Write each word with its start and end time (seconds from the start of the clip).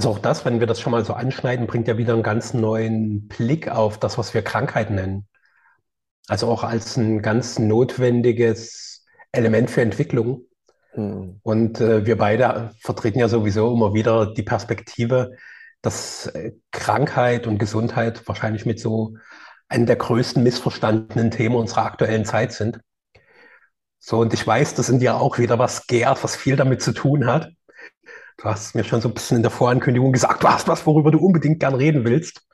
Also 0.00 0.12
auch 0.12 0.18
das, 0.18 0.46
wenn 0.46 0.60
wir 0.60 0.66
das 0.66 0.80
schon 0.80 0.92
mal 0.92 1.04
so 1.04 1.12
anschneiden, 1.12 1.66
bringt 1.66 1.86
ja 1.86 1.98
wieder 1.98 2.14
einen 2.14 2.22
ganz 2.22 2.54
neuen 2.54 3.28
Blick 3.28 3.68
auf 3.68 3.98
das, 3.98 4.16
was 4.16 4.32
wir 4.32 4.40
Krankheit 4.40 4.90
nennen. 4.90 5.28
Also 6.26 6.48
auch 6.48 6.64
als 6.64 6.96
ein 6.96 7.20
ganz 7.20 7.58
notwendiges 7.58 9.04
Element 9.30 9.70
für 9.70 9.82
Entwicklung. 9.82 10.46
Mhm. 10.94 11.40
Und 11.42 11.82
äh, 11.82 12.06
wir 12.06 12.16
beide 12.16 12.74
vertreten 12.80 13.18
ja 13.18 13.28
sowieso 13.28 13.74
immer 13.74 13.92
wieder 13.92 14.32
die 14.32 14.42
Perspektive, 14.42 15.32
dass 15.82 16.28
äh, 16.28 16.52
Krankheit 16.70 17.46
und 17.46 17.58
Gesundheit 17.58 18.26
wahrscheinlich 18.26 18.64
mit 18.64 18.80
so 18.80 19.18
einem 19.68 19.84
der 19.84 19.96
größten 19.96 20.42
missverstandenen 20.42 21.30
Themen 21.30 21.56
unserer 21.56 21.84
aktuellen 21.84 22.24
Zeit 22.24 22.54
sind. 22.54 22.80
So, 23.98 24.20
und 24.20 24.32
ich 24.32 24.46
weiß, 24.46 24.72
das 24.76 24.86
sind 24.86 25.02
ja 25.02 25.18
auch 25.18 25.36
wieder 25.36 25.58
was 25.58 25.86
gärt, 25.86 26.24
was 26.24 26.36
viel 26.36 26.56
damit 26.56 26.80
zu 26.80 26.92
tun 26.92 27.26
hat. 27.26 27.50
Du 28.40 28.46
hast 28.46 28.74
mir 28.74 28.84
schon 28.84 29.02
so 29.02 29.08
ein 29.08 29.14
bisschen 29.14 29.36
in 29.36 29.42
der 29.42 29.50
Vorankündigung 29.50 30.12
gesagt, 30.12 30.42
du 30.42 30.48
hast 30.48 30.66
was, 30.66 30.86
worüber 30.86 31.10
du 31.10 31.18
unbedingt 31.18 31.60
gern 31.60 31.74
reden 31.74 32.06
willst. 32.06 32.46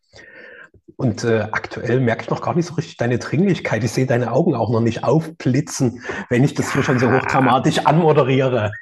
Und 0.97 1.23
äh, 1.23 1.47
aktuell 1.53 2.01
merke 2.01 2.23
ich 2.23 2.31
noch 2.31 2.43
gar 2.43 2.55
nicht 2.55 2.67
so 2.67 2.75
richtig 2.75 2.97
deine 2.97 3.19
Dringlichkeit. 3.19 3.85
Ich 3.85 3.93
sehe 3.93 4.07
deine 4.07 4.33
Augen 4.33 4.57
auch 4.57 4.71
noch 4.71 4.81
nicht 4.81 5.05
aufblitzen, 5.05 6.03
wenn 6.29 6.43
ich 6.43 6.55
das 6.55 6.73
hier 6.73 6.83
schon 6.83 6.99
so 6.99 7.13
hochdramatisch 7.13 7.87
anmoderiere. 7.87 8.73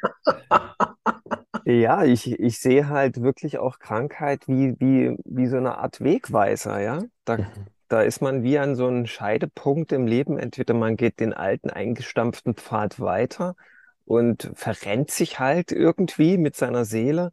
Ja, 1.67 2.05
ich, 2.05 2.39
ich 2.39 2.59
sehe 2.59 2.89
halt 2.89 3.21
wirklich 3.23 3.59
auch 3.59 3.79
Krankheit 3.79 4.49
wie, 4.49 4.75
wie, 4.79 5.17
wie 5.25 5.47
so 5.47 5.57
eine 5.57 5.79
Art 5.79 6.03
Wegweiser, 6.03 6.81
ja. 6.81 7.03
Da, 7.25 7.39
mhm. 7.39 7.47
da 7.89 8.03
ist 8.03 8.23
man 8.23 8.43
wie 8.43 8.59
an 8.59 8.77
so 8.77 8.87
einem 8.87 9.07
Scheidepunkt 9.07 9.93
im 9.93 10.07
Leben. 10.07 10.39
Entweder 10.39 10.73
man 10.73 10.97
geht 10.97 11.21
den 11.21 11.35
alten 11.35 11.69
eingestampften 11.69 12.55
Pfad 12.55 13.01
weiter 13.01 13.57
und 14.05 14.51
verrennt 14.55 15.11
sich 15.11 15.39
halt 15.41 15.73
irgendwie 15.73 16.39
mit 16.39 16.57
seiner 16.57 16.85
Seele. 16.85 17.33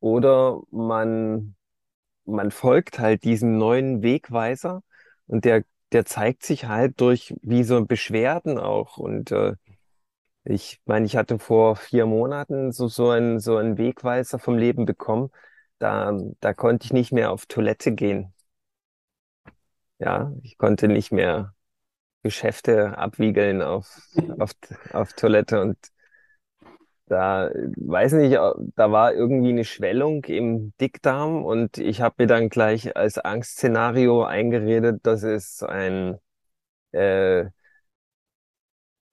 Oder 0.00 0.60
man, 0.70 1.56
man 2.26 2.50
folgt 2.50 2.98
halt 2.98 3.24
diesem 3.24 3.58
neuen 3.58 4.02
Wegweiser 4.02 4.82
und 5.26 5.44
der, 5.44 5.64
der 5.92 6.06
zeigt 6.06 6.44
sich 6.44 6.66
halt 6.66 7.00
durch 7.00 7.34
wie 7.42 7.64
so 7.64 7.84
Beschwerden 7.86 8.58
auch. 8.58 8.98
Und 8.98 9.32
äh, 9.32 9.54
ich 10.44 10.80
meine, 10.86 11.06
ich 11.06 11.16
hatte 11.16 11.38
vor 11.40 11.76
vier 11.76 12.06
Monaten 12.06 12.72
so, 12.72 12.88
so 12.88 13.10
einen, 13.10 13.40
so 13.40 13.56
einen 13.58 13.78
Wegweiser 13.78 14.38
vom 14.38 14.58
Leben 14.58 14.86
bekommen. 14.86 15.30
Da, 15.78 16.18
da 16.40 16.54
konnte 16.54 16.86
ich 16.86 16.92
nicht 16.94 17.12
mehr 17.12 17.32
auf 17.32 17.46
Toilette 17.46 17.92
gehen. 17.94 18.34
Ja, 19.98 20.32
ich 20.42 20.56
konnte 20.58 20.86
nicht 20.88 21.10
mehr 21.12 21.53
Geschäfte 22.24 22.98
abwiegeln 22.98 23.62
auf, 23.62 24.00
auf, 24.38 24.50
auf 24.92 25.12
Toilette 25.12 25.60
und 25.60 25.76
da, 27.06 27.50
weiß 27.76 28.14
nicht, 28.14 28.34
da 28.34 28.90
war 28.90 29.12
irgendwie 29.12 29.50
eine 29.50 29.64
Schwellung 29.64 30.24
im 30.24 30.72
Dickdarm 30.80 31.44
und 31.44 31.76
ich 31.76 32.00
habe 32.00 32.14
mir 32.18 32.26
dann 32.26 32.48
gleich 32.48 32.96
als 32.96 33.18
Angstszenario 33.18 34.24
eingeredet, 34.24 35.00
dass 35.06 35.22
es 35.22 35.62
ein 35.62 36.18
äh, 36.92 37.44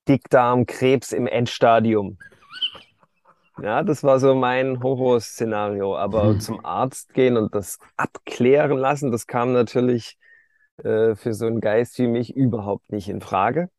Dickdarmkrebs 0.07 1.11
im 1.11 1.27
Endstadium. 1.27 2.17
Ja, 3.61 3.83
das 3.83 4.03
war 4.03 4.19
so 4.19 4.33
mein 4.35 4.81
Horrorszenario. 4.81 5.95
Aber 5.97 6.29
hm. 6.29 6.39
zum 6.39 6.65
Arzt 6.65 7.13
gehen 7.13 7.37
und 7.37 7.53
das 7.53 7.77
abklären 7.97 8.77
lassen, 8.77 9.11
das 9.11 9.27
kam 9.27 9.51
natürlich 9.51 10.17
äh, 10.83 11.15
für 11.15 11.33
so 11.33 11.45
einen 11.47 11.61
Geist 11.61 11.97
wie 11.99 12.07
mich 12.07 12.35
überhaupt 12.35 12.91
nicht 12.91 13.09
in 13.09 13.21
Frage. 13.21 13.69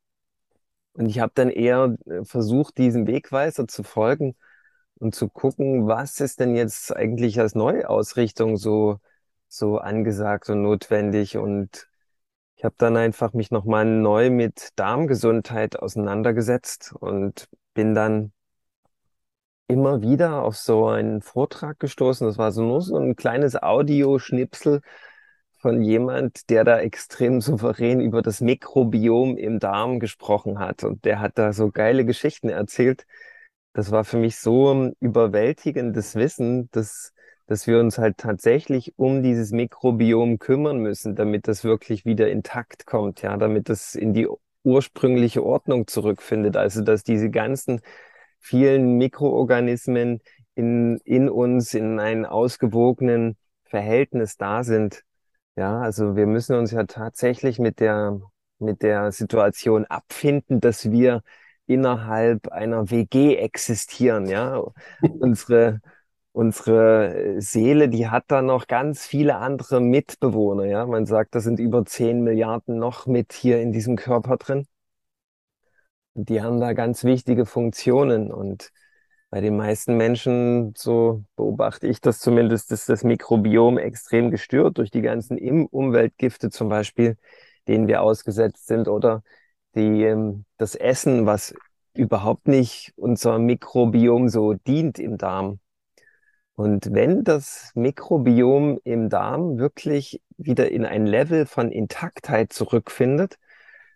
Und 0.94 1.06
ich 1.06 1.20
habe 1.20 1.32
dann 1.34 1.50
eher 1.50 1.96
äh, 2.06 2.24
versucht, 2.24 2.78
diesem 2.78 3.06
Wegweiser 3.06 3.66
zu 3.66 3.82
folgen 3.82 4.36
und 4.96 5.14
zu 5.14 5.28
gucken, 5.28 5.86
was 5.88 6.20
ist 6.20 6.40
denn 6.40 6.54
jetzt 6.54 6.94
eigentlich 6.94 7.40
als 7.40 7.54
Neuausrichtung 7.54 8.56
so, 8.56 8.98
so 9.48 9.78
angesagt 9.78 10.48
und 10.50 10.62
notwendig. 10.62 11.36
Und 11.38 11.88
ich 12.56 12.64
habe 12.64 12.74
dann 12.78 12.96
einfach 12.96 13.32
mich 13.32 13.50
nochmal 13.50 13.84
neu 13.86 14.30
mit 14.30 14.70
Darmgesundheit 14.76 15.78
auseinandergesetzt 15.78 16.94
und 17.00 17.48
bin 17.74 17.94
dann 17.94 18.32
immer 19.68 20.02
wieder 20.02 20.42
auf 20.42 20.56
so 20.56 20.88
einen 20.88 21.22
Vortrag 21.22 21.80
gestoßen. 21.80 22.26
Das 22.26 22.38
war 22.38 22.52
so 22.52 22.62
nur 22.62 22.82
so 22.82 22.96
ein 22.96 23.16
kleines 23.16 23.60
Audioschnipsel 23.60 24.82
von 25.62 25.80
jemand, 25.82 26.50
der 26.50 26.64
da 26.64 26.80
extrem 26.80 27.40
souverän 27.40 28.00
über 28.00 28.20
das 28.20 28.40
Mikrobiom 28.40 29.36
im 29.36 29.60
Darm 29.60 30.00
gesprochen 30.00 30.58
hat. 30.58 30.82
Und 30.84 31.04
der 31.04 31.20
hat 31.20 31.38
da 31.38 31.52
so 31.52 31.70
geile 31.70 32.04
Geschichten 32.04 32.48
erzählt. 32.48 33.06
Das 33.72 33.92
war 33.92 34.04
für 34.04 34.18
mich 34.18 34.36
so 34.38 34.74
ein 34.74 34.96
überwältigendes 35.00 36.16
Wissen, 36.16 36.68
dass, 36.72 37.12
dass 37.46 37.66
wir 37.68 37.78
uns 37.78 37.96
halt 37.98 38.18
tatsächlich 38.18 38.92
um 38.98 39.22
dieses 39.22 39.52
Mikrobiom 39.52 40.38
kümmern 40.40 40.78
müssen, 40.78 41.14
damit 41.14 41.46
das 41.46 41.62
wirklich 41.62 42.04
wieder 42.04 42.28
intakt 42.28 42.84
kommt, 42.84 43.22
ja, 43.22 43.36
damit 43.36 43.68
das 43.68 43.94
in 43.94 44.12
die 44.14 44.28
ursprüngliche 44.64 45.44
Ordnung 45.44 45.86
zurückfindet. 45.86 46.56
Also, 46.56 46.82
dass 46.82 47.04
diese 47.04 47.30
ganzen 47.30 47.80
vielen 48.40 48.98
Mikroorganismen 48.98 50.20
in, 50.56 50.98
in 51.04 51.28
uns 51.30 51.72
in 51.74 52.00
einem 52.00 52.24
ausgewogenen 52.24 53.36
Verhältnis 53.64 54.36
da 54.36 54.64
sind, 54.64 55.04
ja, 55.56 55.80
also 55.80 56.16
wir 56.16 56.26
müssen 56.26 56.56
uns 56.56 56.70
ja 56.70 56.84
tatsächlich 56.84 57.58
mit 57.58 57.80
der, 57.80 58.20
mit 58.58 58.82
der 58.82 59.12
Situation 59.12 59.84
abfinden, 59.86 60.60
dass 60.60 60.90
wir 60.90 61.22
innerhalb 61.66 62.48
einer 62.48 62.90
WG 62.90 63.36
existieren, 63.36 64.26
ja. 64.26 64.62
Unsere, 65.20 65.80
unsere 66.32 67.36
Seele, 67.40 67.88
die 67.88 68.08
hat 68.08 68.24
da 68.28 68.42
noch 68.42 68.66
ganz 68.66 69.06
viele 69.06 69.36
andere 69.36 69.80
Mitbewohner, 69.80 70.64
ja. 70.64 70.86
Man 70.86 71.06
sagt, 71.06 71.34
da 71.34 71.40
sind 71.40 71.58
über 71.60 71.84
10 71.84 72.22
Milliarden 72.22 72.78
noch 72.78 73.06
mit 73.06 73.32
hier 73.32 73.60
in 73.60 73.72
diesem 73.72 73.96
Körper 73.96 74.36
drin. 74.38 74.66
Die 76.14 76.42
haben 76.42 76.60
da 76.60 76.72
ganz 76.72 77.04
wichtige 77.04 77.46
Funktionen 77.46 78.30
und 78.32 78.70
bei 79.32 79.40
den 79.40 79.56
meisten 79.56 79.96
Menschen, 79.96 80.74
so 80.76 81.24
beobachte 81.36 81.86
ich 81.86 82.02
das 82.02 82.20
zumindest, 82.20 82.70
ist 82.70 82.90
das 82.90 83.02
Mikrobiom 83.02 83.78
extrem 83.78 84.30
gestört 84.30 84.76
durch 84.76 84.90
die 84.90 85.00
ganzen 85.00 85.38
Umweltgifte 85.68 86.50
zum 86.50 86.68
Beispiel, 86.68 87.16
denen 87.66 87.88
wir 87.88 88.02
ausgesetzt 88.02 88.66
sind 88.66 88.88
oder 88.88 89.22
die, 89.74 90.02
ähm, 90.02 90.44
das 90.58 90.74
Essen, 90.74 91.24
was 91.24 91.54
überhaupt 91.94 92.46
nicht 92.46 92.92
unser 92.96 93.38
Mikrobiom 93.38 94.28
so 94.28 94.52
dient 94.52 94.98
im 94.98 95.16
Darm. 95.16 95.60
Und 96.54 96.92
wenn 96.92 97.24
das 97.24 97.72
Mikrobiom 97.74 98.80
im 98.84 99.08
Darm 99.08 99.56
wirklich 99.56 100.20
wieder 100.36 100.70
in 100.70 100.84
ein 100.84 101.06
Level 101.06 101.46
von 101.46 101.72
Intaktheit 101.72 102.52
zurückfindet, 102.52 103.38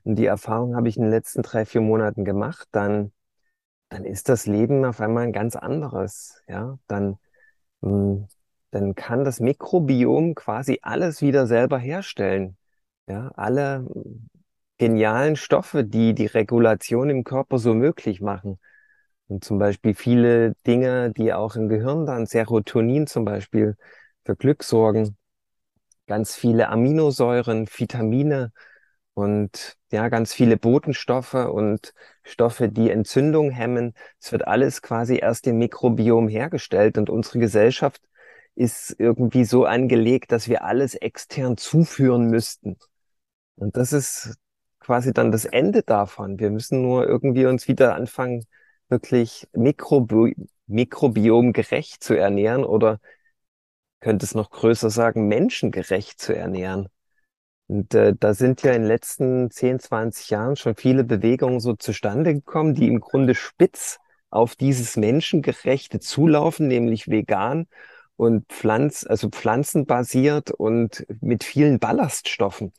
und 0.03 0.17
die 0.17 0.25
Erfahrung 0.25 0.77
habe 0.77 0.89
ich 0.89 0.97
in 0.97 1.03
den 1.03 1.11
letzten 1.11 1.43
drei, 1.43 1.67
vier 1.67 1.83
Monaten 1.83 2.25
gemacht, 2.25 2.69
dann 2.73 3.13
dann 3.89 4.05
ist 4.05 4.29
das 4.29 4.47
Leben 4.47 4.85
auf 4.85 5.01
einmal 5.01 5.25
ein 5.25 5.33
ganz 5.33 5.57
anderes. 5.57 6.43
Ja, 6.49 6.79
dann, 6.89 7.19
hm, 7.83 8.29
dann 8.71 8.95
kann 8.95 9.25
das 9.25 9.41
Mikrobiom 9.41 10.35
quasi 10.35 10.81
alles 10.83 11.23
wieder 11.23 11.47
selber 11.47 11.79
herstellen. 11.79 12.57
Ja, 13.09 13.31
alle 13.37 13.87
genialen 14.79 15.37
Stoffe, 15.37 15.85
die 15.85 16.15
die 16.15 16.27
Regulation 16.27 17.11
im 17.11 17.25
Körper 17.25 17.59
so 17.59 17.75
möglich 17.75 18.21
machen. 18.21 18.59
Und 19.29 19.45
zum 19.45 19.59
Beispiel 19.59 19.95
viele 19.95 20.55
Dinge, 20.67 21.13
die 21.13 21.33
auch 21.33 21.57
im 21.57 21.69
Gehirn 21.69 22.07
dann, 22.07 22.27
Serotonin 22.27 23.07
zum 23.07 23.25
Beispiel, 23.25 23.77
für 24.25 24.37
Glück 24.37 24.63
sorgen. 24.65 25.17
Ganz 26.07 26.37
viele 26.37 26.69
Aminosäuren, 26.69 27.69
Vitamine, 27.69 28.53
und 29.17 29.79
ja, 29.91 30.11
ganz 30.11 30.35
viele 30.35 30.59
Botenstoffe 30.59 31.33
und 31.35 31.95
Stoffe, 32.23 32.69
die 32.69 32.91
Entzündung 32.91 33.51
hemmen. 33.51 33.95
Es 34.21 34.31
wird 34.31 34.47
alles 34.47 34.83
quasi 34.83 35.17
erst 35.19 35.47
im 35.47 35.57
Mikrobiom 35.57 36.29
hergestellt 36.29 36.99
und 36.99 37.09
unsere 37.09 37.39
Gesellschaft 37.39 38.03
ist 38.57 38.95
irgendwie 38.99 39.47
so 39.47 39.65
angelegt, 39.65 40.33
dass 40.33 40.49
wir 40.49 40.65
alles 40.65 40.95
extern 40.95 41.57
zuführen 41.57 42.27
müssten. 42.27 42.77
Und 43.57 43.77
das 43.79 43.95
ist 43.95 44.37
quasi 44.81 45.15
dann 45.15 45.33
das 45.33 45.47
Ende 45.47 45.83
davon. 45.83 46.39
Wir 46.39 46.51
müssen 46.51 46.83
nur 46.83 47.09
irgendwie 47.09 47.47
uns 47.47 47.69
wieder 47.69 47.95
anfangen, 47.95 48.45
wirklich 48.89 49.49
Mikrobi 49.53 50.37
mikrobiomgerecht 50.67 52.03
zu 52.03 52.15
ernähren 52.15 52.65
oder 52.65 53.01
könnte 54.01 54.27
es 54.27 54.35
noch 54.35 54.51
größer 54.51 54.91
sagen, 54.91 55.29
menschengerecht 55.29 56.21
zu 56.21 56.35
ernähren. 56.37 56.89
Und 57.69 57.95
äh, 57.95 58.15
da 58.19 58.35
sind 58.35 58.63
ja 58.63 58.73
in 58.73 58.83
den 58.83 58.89
letzten 58.89 59.51
10, 59.51 59.81
20 59.81 60.31
Jahren 60.31 60.57
schon 60.57 60.77
viele 60.77 61.05
Bewegungen 61.05 61.61
so 61.61 61.75
zustande 61.75 62.35
gekommen, 62.35 62.75
die 62.75 62.87
im 62.87 63.01
Grunde 63.01 63.35
spitz 63.35 63.99
auf 64.31 64.55
dieses 64.57 64.97
menschengerechte 64.97 65.99
zulaufen, 65.99 66.69
nämlich 66.69 67.09
vegan 67.09 67.67
und 68.17 68.47
Pflanz, 68.49 69.05
also 69.09 69.29
pflanzenbasiert 69.31 70.51
und 70.51 71.07
mit 71.21 71.45
vielen 71.45 71.79
Ballaststoffen. 71.79 72.73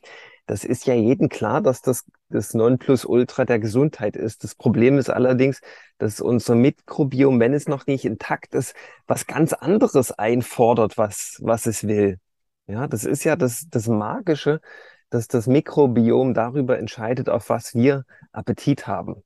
das 0.46 0.64
ist 0.64 0.86
ja 0.86 0.94
jedem 0.94 1.28
klar, 1.28 1.60
dass 1.60 1.82
das 1.82 2.06
das 2.30 2.54
Nonplusultra 2.54 3.44
der 3.44 3.58
Gesundheit 3.58 4.16
ist. 4.16 4.44
Das 4.44 4.54
Problem 4.54 4.98
ist 4.98 5.10
allerdings, 5.10 5.60
dass 5.98 6.20
unser 6.20 6.54
Mikrobiom, 6.54 7.40
wenn 7.40 7.54
es 7.54 7.68
noch 7.68 7.86
nicht 7.86 8.04
intakt 8.04 8.54
ist, 8.54 8.74
was 9.06 9.26
ganz 9.26 9.52
anderes 9.52 10.12
einfordert, 10.12 10.98
was, 10.98 11.38
was 11.42 11.66
es 11.66 11.86
will. 11.86 12.18
Ja, 12.68 12.86
das 12.86 13.04
ist 13.04 13.24
ja 13.24 13.34
das, 13.36 13.66
das 13.70 13.88
Magische, 13.88 14.60
dass 15.10 15.26
das 15.28 15.46
Mikrobiom 15.48 16.34
darüber 16.34 16.78
entscheidet, 16.78 17.28
auf 17.28 17.48
was 17.48 17.74
wir 17.74 18.04
Appetit 18.32 18.86
haben. 18.86 19.22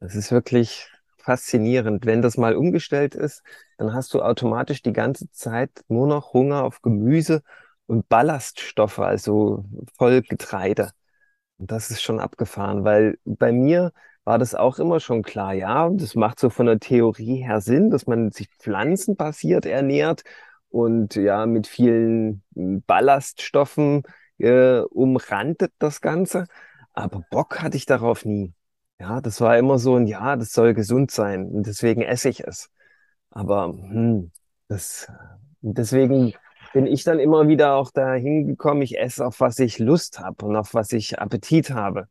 Das 0.00 0.14
ist 0.14 0.30
wirklich 0.32 0.88
faszinierend. 1.18 2.06
Wenn 2.06 2.22
das 2.22 2.36
mal 2.36 2.54
umgestellt 2.56 3.14
ist, 3.14 3.42
dann 3.78 3.92
hast 3.94 4.14
du 4.14 4.22
automatisch 4.22 4.82
die 4.82 4.92
ganze 4.92 5.30
Zeit 5.32 5.70
nur 5.88 6.06
noch 6.06 6.32
Hunger 6.32 6.62
auf 6.64 6.82
Gemüse 6.82 7.42
und 7.86 8.08
Ballaststoffe, 8.08 8.98
also 9.00 9.64
Vollgetreide. 9.96 10.92
Und 11.58 11.70
das 11.72 11.90
ist 11.90 12.02
schon 12.02 12.20
abgefahren, 12.20 12.84
weil 12.84 13.18
bei 13.24 13.52
mir 13.52 13.92
war 14.24 14.38
das 14.38 14.54
auch 14.54 14.78
immer 14.78 15.00
schon 15.00 15.22
klar, 15.22 15.54
ja, 15.54 15.88
das 15.90 16.14
macht 16.14 16.40
so 16.40 16.50
von 16.50 16.66
der 16.66 16.80
Theorie 16.80 17.36
her 17.44 17.60
Sinn, 17.60 17.90
dass 17.90 18.06
man 18.06 18.32
sich 18.32 18.48
pflanzenbasiert 18.60 19.66
ernährt 19.66 20.24
und 20.70 21.14
ja, 21.14 21.46
mit 21.46 21.66
vielen 21.66 22.42
Ballaststoffen 22.54 24.02
äh, 24.38 24.80
umrandet 24.80 25.72
das 25.78 26.00
Ganze. 26.00 26.46
Aber 26.92 27.24
Bock 27.30 27.62
hatte 27.62 27.76
ich 27.76 27.86
darauf 27.86 28.24
nie. 28.24 28.54
Ja, 29.00 29.20
das 29.20 29.40
war 29.40 29.56
immer 29.58 29.78
so 29.78 29.96
ein, 29.96 30.06
ja, 30.06 30.36
das 30.36 30.52
soll 30.52 30.74
gesund 30.74 31.10
sein 31.10 31.46
und 31.46 31.66
deswegen 31.66 32.02
esse 32.02 32.28
ich 32.28 32.40
es. 32.40 32.70
Aber 33.30 33.68
hm, 33.68 34.32
das, 34.68 35.10
deswegen 35.60 36.34
bin 36.72 36.86
ich 36.86 37.04
dann 37.04 37.18
immer 37.20 37.48
wieder 37.48 37.74
auch 37.74 37.90
dahin 37.90 38.46
gekommen, 38.46 38.82
ich 38.82 38.98
esse 38.98 39.24
auf 39.26 39.40
was 39.40 39.58
ich 39.58 39.78
Lust 39.78 40.20
habe 40.20 40.44
und 40.46 40.56
auf 40.56 40.74
was 40.74 40.92
ich 40.92 41.18
Appetit 41.20 41.70
habe. 41.70 42.08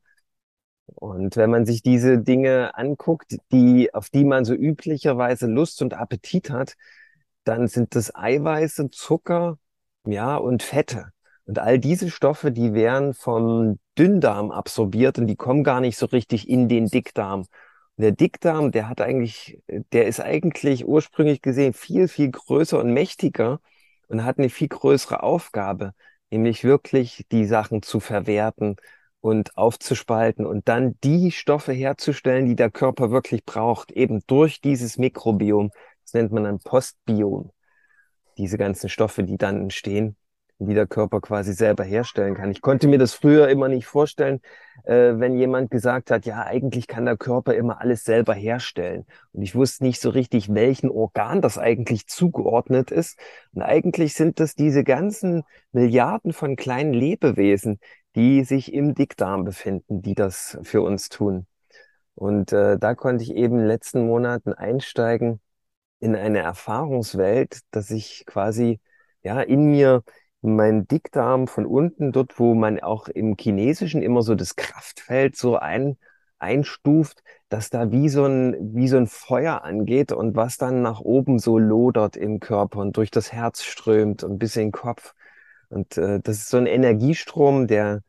Und 0.85 1.35
wenn 1.35 1.49
man 1.49 1.65
sich 1.65 1.83
diese 1.83 2.17
Dinge 2.17 2.75
anguckt, 2.75 3.35
die, 3.51 3.93
auf 3.93 4.09
die 4.09 4.23
man 4.25 4.45
so 4.45 4.53
üblicherweise 4.53 5.47
Lust 5.47 5.81
und 5.81 5.93
Appetit 5.93 6.49
hat, 6.49 6.75
dann 7.47 7.67
sind 7.67 7.95
das 7.95 8.13
Eiweiße, 8.15 8.89
Zucker, 8.89 9.57
ja, 10.05 10.37
und 10.37 10.63
Fette. 10.63 11.11
Und 11.45 11.59
all 11.59 11.79
diese 11.79 12.09
Stoffe, 12.11 12.51
die 12.51 12.73
werden 12.73 13.13
vom 13.13 13.79
Dünndarm 13.97 14.51
absorbiert 14.51 15.17
und 15.17 15.27
die 15.27 15.37
kommen 15.37 15.63
gar 15.63 15.79
nicht 15.79 15.97
so 15.97 16.07
richtig 16.07 16.49
in 16.49 16.67
den 16.67 16.87
Dickdarm. 16.87 17.41
Und 17.41 18.03
der 18.03 18.11
Dickdarm, 18.11 18.71
der 18.71 18.89
hat 18.89 19.01
eigentlich, 19.01 19.59
der 19.67 20.07
ist 20.07 20.19
eigentlich 20.19 20.85
ursprünglich 20.85 21.41
gesehen 21.41 21.73
viel, 21.73 22.07
viel 22.07 22.31
größer 22.31 22.79
und 22.79 22.93
mächtiger 22.93 23.59
und 24.07 24.25
hat 24.25 24.39
eine 24.39 24.49
viel 24.49 24.67
größere 24.67 25.23
Aufgabe, 25.23 25.93
nämlich 26.29 26.63
wirklich 26.63 27.25
die 27.31 27.45
Sachen 27.45 27.81
zu 27.81 27.99
verwerten 27.99 28.75
und 29.21 29.57
aufzuspalten 29.57 30.45
und 30.45 30.67
dann 30.67 30.95
die 31.03 31.31
Stoffe 31.31 31.73
herzustellen, 31.73 32.45
die 32.45 32.55
der 32.55 32.71
Körper 32.71 33.09
wirklich 33.09 33.45
braucht, 33.45 33.91
eben 33.91 34.21
durch 34.27 34.61
dieses 34.61 34.97
Mikrobiom. 34.97 35.71
Das 36.07 36.13
nennt 36.13 36.31
man 36.31 36.45
ein 36.45 36.59
Postbiom. 36.59 37.51
Diese 38.37 38.57
ganzen 38.57 38.89
Stoffe, 38.89 39.23
die 39.23 39.37
dann 39.37 39.61
entstehen 39.61 40.15
die 40.59 40.73
der 40.73 40.87
Körper 40.87 41.21
quasi 41.21 41.53
selber 41.53 41.83
herstellen 41.83 42.33
kann. 42.33 42.51
Ich 42.51 42.61
konnte 42.61 42.87
mir 42.87 42.97
das 42.97 43.13
früher 43.13 43.47
immer 43.49 43.67
nicht 43.67 43.85
vorstellen, 43.85 44.41
äh, 44.85 45.13
wenn 45.17 45.37
jemand 45.37 45.69
gesagt 45.69 46.09
hat, 46.09 46.25
ja, 46.25 46.43
eigentlich 46.45 46.87
kann 46.87 47.05
der 47.05 47.17
Körper 47.17 47.53
immer 47.53 47.79
alles 47.81 48.03
selber 48.03 48.33
herstellen. 48.33 49.05
Und 49.33 49.43
ich 49.43 49.55
wusste 49.55 49.83
nicht 49.83 50.01
so 50.01 50.09
richtig, 50.09 50.53
welchen 50.53 50.89
Organ 50.89 51.41
das 51.41 51.57
eigentlich 51.57 52.07
zugeordnet 52.07 52.91
ist. 52.91 53.19
Und 53.53 53.61
eigentlich 53.61 54.15
sind 54.15 54.39
das 54.39 54.55
diese 54.55 54.83
ganzen 54.83 55.43
Milliarden 55.71 56.33
von 56.33 56.55
kleinen 56.55 56.93
Lebewesen, 56.93 57.79
die 58.15 58.43
sich 58.43 58.73
im 58.73 58.95
Dickdarm 58.95 59.43
befinden, 59.43 60.01
die 60.01 60.15
das 60.15 60.57
für 60.63 60.81
uns 60.81 61.09
tun. 61.09 61.45
Und 62.15 62.51
äh, 62.51 62.79
da 62.79 62.95
konnte 62.95 63.23
ich 63.23 63.35
eben 63.35 63.55
in 63.55 63.59
den 63.59 63.67
letzten 63.67 64.07
Monaten 64.07 64.53
einsteigen 64.53 65.39
in 65.99 66.15
eine 66.15 66.39
Erfahrungswelt, 66.39 67.59
dass 67.71 67.91
ich 67.91 68.25
quasi 68.25 68.79
ja 69.23 69.41
in 69.41 69.71
mir 69.71 70.03
mein 70.41 70.87
Dickdarm 70.87 71.47
von 71.47 71.65
unten, 71.65 72.11
dort, 72.11 72.39
wo 72.39 72.53
man 72.53 72.79
auch 72.79 73.07
im 73.07 73.35
Chinesischen 73.39 74.01
immer 74.01 74.21
so 74.21 74.35
das 74.35 74.55
Kraftfeld 74.55 75.35
so 75.35 75.57
ein, 75.57 75.97
einstuft, 76.39 77.23
dass 77.49 77.69
da 77.69 77.91
wie 77.91 78.09
so 78.09 78.25
ein, 78.25 78.55
wie 78.75 78.87
so 78.87 78.97
ein 78.97 79.07
Feuer 79.07 79.63
angeht 79.63 80.11
und 80.11 80.35
was 80.35 80.57
dann 80.57 80.81
nach 80.81 80.99
oben 80.99 81.39
so 81.39 81.57
lodert 81.57 82.15
im 82.17 82.39
Körper 82.39 82.79
und 82.79 82.97
durch 82.97 83.11
das 83.11 83.31
Herz 83.33 83.63
strömt 83.63 84.23
und 84.23 84.37
bis 84.37 84.55
in 84.55 84.63
den 84.67 84.71
Kopf. 84.71 85.13
Und 85.69 85.97
äh, 85.97 86.19
das 86.21 86.37
ist 86.37 86.49
so 86.49 86.57
ein 86.57 86.67
Energiestrom, 86.67 87.67
der, 87.67 88.01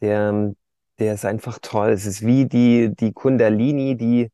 der, 0.00 0.54
der 0.98 1.14
ist 1.14 1.24
einfach 1.24 1.58
toll. 1.62 1.90
Es 1.90 2.06
ist 2.06 2.26
wie 2.26 2.46
die, 2.46 2.94
die 2.94 3.12
Kundalini, 3.12 3.96
die, 3.96 4.30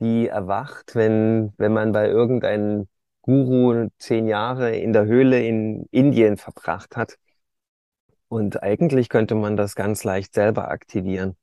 die 0.00 0.28
erwacht, 0.28 0.94
wenn, 0.94 1.52
wenn 1.56 1.72
man 1.72 1.92
bei 1.92 2.08
irgendeinem 2.08 2.88
Guru 3.22 3.88
zehn 3.98 4.26
Jahre 4.26 4.76
in 4.76 4.92
der 4.92 5.06
Höhle 5.06 5.46
in 5.46 5.86
Indien 5.90 6.36
verbracht 6.36 6.96
hat. 6.96 7.18
Und 8.28 8.62
eigentlich 8.62 9.08
könnte 9.08 9.34
man 9.34 9.56
das 9.56 9.74
ganz 9.74 10.04
leicht 10.04 10.34
selber 10.34 10.70
aktivieren. 10.70 11.36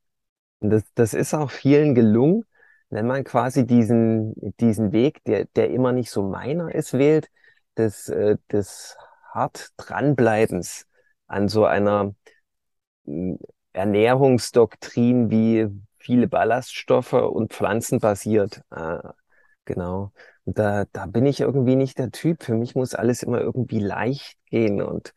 Und 0.60 0.70
das, 0.70 0.82
das 0.94 1.14
ist 1.14 1.34
auch 1.34 1.50
vielen 1.50 1.94
gelungen, 1.94 2.44
wenn 2.90 3.06
man 3.06 3.24
quasi 3.24 3.66
diesen, 3.66 4.34
diesen 4.60 4.92
Weg, 4.92 5.22
der, 5.24 5.46
der 5.56 5.70
immer 5.70 5.92
nicht 5.92 6.10
so 6.10 6.22
meiner 6.22 6.74
ist, 6.74 6.92
wählt, 6.94 7.28
des, 7.76 8.08
äh, 8.08 8.36
des 8.50 8.96
hart 9.32 9.70
dranbleibens 9.76 10.86
an 11.26 11.48
so 11.48 11.66
einer 11.66 12.14
hm, 13.04 13.38
Ernährungsdoktrin 13.72 15.30
wie 15.30 15.68
viele 16.06 16.28
Ballaststoffe 16.28 17.14
und 17.14 17.52
Pflanzen 17.52 17.98
basiert. 17.98 18.62
Äh, 18.70 18.98
genau. 19.64 20.12
Und 20.44 20.58
da, 20.58 20.84
da 20.92 21.06
bin 21.06 21.26
ich 21.26 21.40
irgendwie 21.40 21.74
nicht 21.76 21.98
der 21.98 22.12
Typ. 22.12 22.44
Für 22.44 22.54
mich 22.54 22.76
muss 22.76 22.94
alles 22.94 23.22
immer 23.24 23.40
irgendwie 23.40 23.80
leicht 23.80 24.38
gehen 24.46 24.80
und 24.82 25.14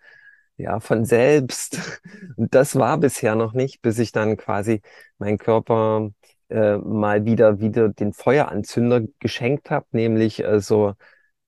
ja, 0.57 0.79
von 0.79 1.05
selbst. 1.05 2.01
Und 2.37 2.53
das 2.55 2.75
war 2.75 2.97
bisher 2.97 3.35
noch 3.35 3.53
nicht, 3.53 3.81
bis 3.81 3.99
ich 3.99 4.11
dann 4.11 4.35
quasi 4.37 4.81
mein 5.17 5.37
Körper 5.37 6.11
äh, 6.49 6.77
mal 6.77 7.25
wieder 7.25 7.59
wieder 7.61 7.89
den 7.89 8.11
Feueranzünder 8.13 9.01
geschenkt 9.19 9.69
habe, 9.71 9.85
nämlich 9.91 10.43
äh, 10.43 10.59
so 10.59 10.95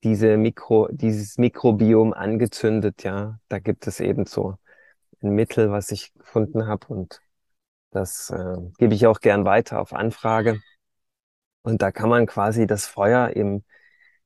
diese 0.03 0.37
Mikro, 0.37 0.87
dieses 0.91 1.37
Mikrobiom 1.37 2.13
angezündet. 2.13 3.03
Ja, 3.03 3.39
da 3.49 3.59
gibt 3.59 3.87
es 3.87 3.99
eben 3.99 4.25
so 4.25 4.55
ein 5.21 5.31
Mittel, 5.31 5.71
was 5.71 5.91
ich 5.91 6.13
gefunden 6.13 6.67
habe 6.67 6.87
und 6.87 7.21
das 7.91 8.29
äh, 8.29 8.57
gebe 8.77 8.93
ich 8.93 9.07
auch 9.07 9.19
gern 9.19 9.45
weiter 9.45 9.79
auf 9.79 9.93
Anfrage. 9.93 10.59
Und 11.61 11.81
da 11.81 11.91
kann 11.91 12.09
man 12.09 12.25
quasi 12.25 12.65
das 12.65 12.85
Feuer 12.85 13.29
im, 13.29 13.63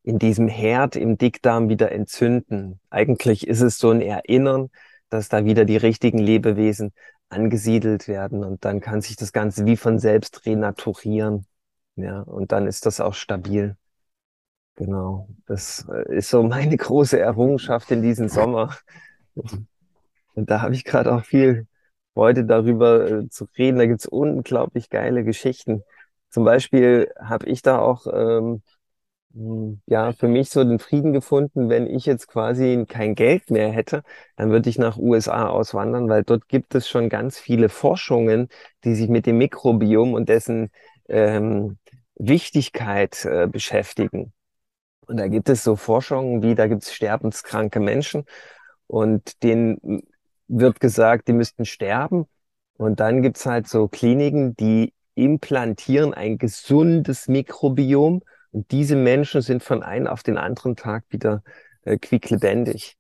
in 0.04 0.20
diesem 0.20 0.48
Herd 0.48 0.96
im 0.96 1.18
Dickdarm 1.18 1.68
wieder 1.70 1.92
entzünden. 1.92 2.80
Eigentlich 2.90 3.48
ist 3.48 3.62
es 3.62 3.78
so 3.78 3.92
ein 3.92 4.02
Erinnern, 4.02 4.70
dass 5.10 5.30
da 5.30 5.46
wieder 5.46 5.66
die 5.66 5.78
richtigen 5.78 6.20
Lebewesen 6.20 6.94
angesiedelt 7.30 8.08
werden 8.08 8.44
und 8.44 8.66
dann 8.66 8.82
kann 8.82 9.02
sich 9.02 9.16
das 9.16 9.34
Ganze 9.34 9.66
wie 9.66 9.78
von 9.78 10.00
selbst 10.00 10.46
renaturieren. 10.46 11.46
Ja, 11.96 12.22
und 12.22 12.52
dann 12.52 12.68
ist 12.68 12.86
das 12.86 13.00
auch 13.00 13.14
stabil. 13.14 13.76
Genau. 14.76 15.30
Das 15.46 15.88
äh, 15.90 16.18
ist 16.18 16.30
so 16.30 16.44
meine 16.44 16.76
große 16.78 17.20
Errungenschaft 17.20 17.92
in 17.92 18.02
diesem 18.02 18.28
Sommer. 18.30 18.76
Und 19.34 20.50
da 20.50 20.62
habe 20.62 20.76
ich 20.76 20.84
gerade 20.84 21.14
auch 21.14 21.24
viel 21.24 21.68
Freude 22.16 22.46
darüber 22.46 23.12
äh, 23.12 23.30
zu 23.30 23.48
reden. 23.58 23.78
Da 23.78 23.86
gibt's 23.86 24.08
unglaublich 24.08 24.90
geile 24.90 25.24
Geschichten. 25.24 25.84
Zum 26.30 26.46
Beispiel 26.46 27.12
habe 27.20 27.46
ich 27.48 27.62
da 27.62 27.80
auch 27.80 28.08
ähm, 28.12 28.64
hm, 29.34 29.82
ja 29.86 30.14
für 30.14 30.28
mich 30.28 30.50
so 30.50 30.64
den 30.64 30.80
Frieden 30.80 31.14
gefunden, 31.14 31.70
wenn 31.70 31.88
ich 31.88 32.06
jetzt 32.06 32.28
quasi 32.28 32.86
kein 32.88 33.16
Geld 33.16 33.52
mehr 33.52 33.70
hätte, 33.72 34.04
dann 34.38 34.50
würde 34.50 34.70
ich 34.70 34.78
nach 34.78 34.98
USA 34.98 35.48
auswandern, 35.50 36.10
weil 36.10 36.24
dort 36.24 36.48
gibt 36.48 36.74
es 36.76 36.88
schon 36.90 37.10
ganz 37.10 37.38
viele 37.38 37.70
Forschungen, 37.70 38.50
die 38.86 38.96
sich 38.96 39.10
mit 39.10 39.26
dem 39.26 39.38
Mikrobiom 39.38 40.14
und 40.14 40.30
dessen 40.30 40.72
ähm, 41.10 41.78
Wichtigkeit 42.16 43.26
äh, 43.26 43.48
beschäftigen. 43.48 44.34
Und 45.08 45.18
da 45.18 45.28
gibt 45.28 45.50
es 45.50 45.64
so 45.64 45.76
Forschungen 45.76 46.42
wie, 46.42 46.56
da 46.56 46.68
gibt 46.68 46.84
es 46.84 46.94
sterbenskranke 46.94 47.80
Menschen 47.80 48.26
und 48.88 49.44
denen 49.44 50.02
wird 50.48 50.80
gesagt, 50.80 51.28
die 51.28 51.34
müssten 51.34 51.66
sterben. 51.66 52.26
Und 52.78 53.00
dann 53.00 53.22
gibt's 53.22 53.46
halt 53.46 53.68
so 53.68 53.88
Kliniken, 53.88 54.56
die 54.56 54.94
implantieren 55.16 56.14
ein 56.14 56.38
gesundes 56.38 57.28
Mikrobiom 57.28 58.22
und 58.52 58.72
diese 58.72 58.96
Menschen 58.96 59.42
sind 59.42 59.64
von 59.64 59.82
einem 59.84 60.08
auf 60.08 60.24
den 60.24 60.38
anderen 60.38 60.76
Tag 60.76 61.06
wieder 61.10 61.44
äh, 61.84 61.98
quicklebendig. 61.98 62.98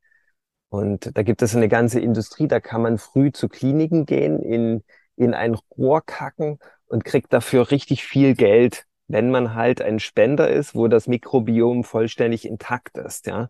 Und 0.69 1.17
da 1.17 1.23
gibt 1.23 1.41
es 1.41 1.55
eine 1.55 1.69
ganze 1.69 1.99
Industrie, 1.99 2.47
da 2.47 2.59
kann 2.59 2.81
man 2.81 2.97
früh 2.97 3.31
zu 3.31 3.47
Kliniken 3.47 4.05
gehen, 4.05 4.41
in, 4.41 4.83
in 5.15 5.33
ein 5.33 5.55
Rohr 5.77 6.01
kacken 6.05 6.59
und 6.87 7.05
kriegt 7.05 7.31
dafür 7.33 7.71
richtig 7.71 8.03
viel 8.03 8.35
Geld, 8.35 8.85
wenn 9.07 9.31
man 9.31 9.53
halt 9.53 9.81
ein 9.81 9.99
Spender 9.99 10.49
ist, 10.49 10.75
wo 10.75 10.87
das 10.87 11.07
Mikrobiom 11.07 11.83
vollständig 11.83 12.45
intakt 12.45 12.97
ist, 12.97 13.27
ja. 13.27 13.49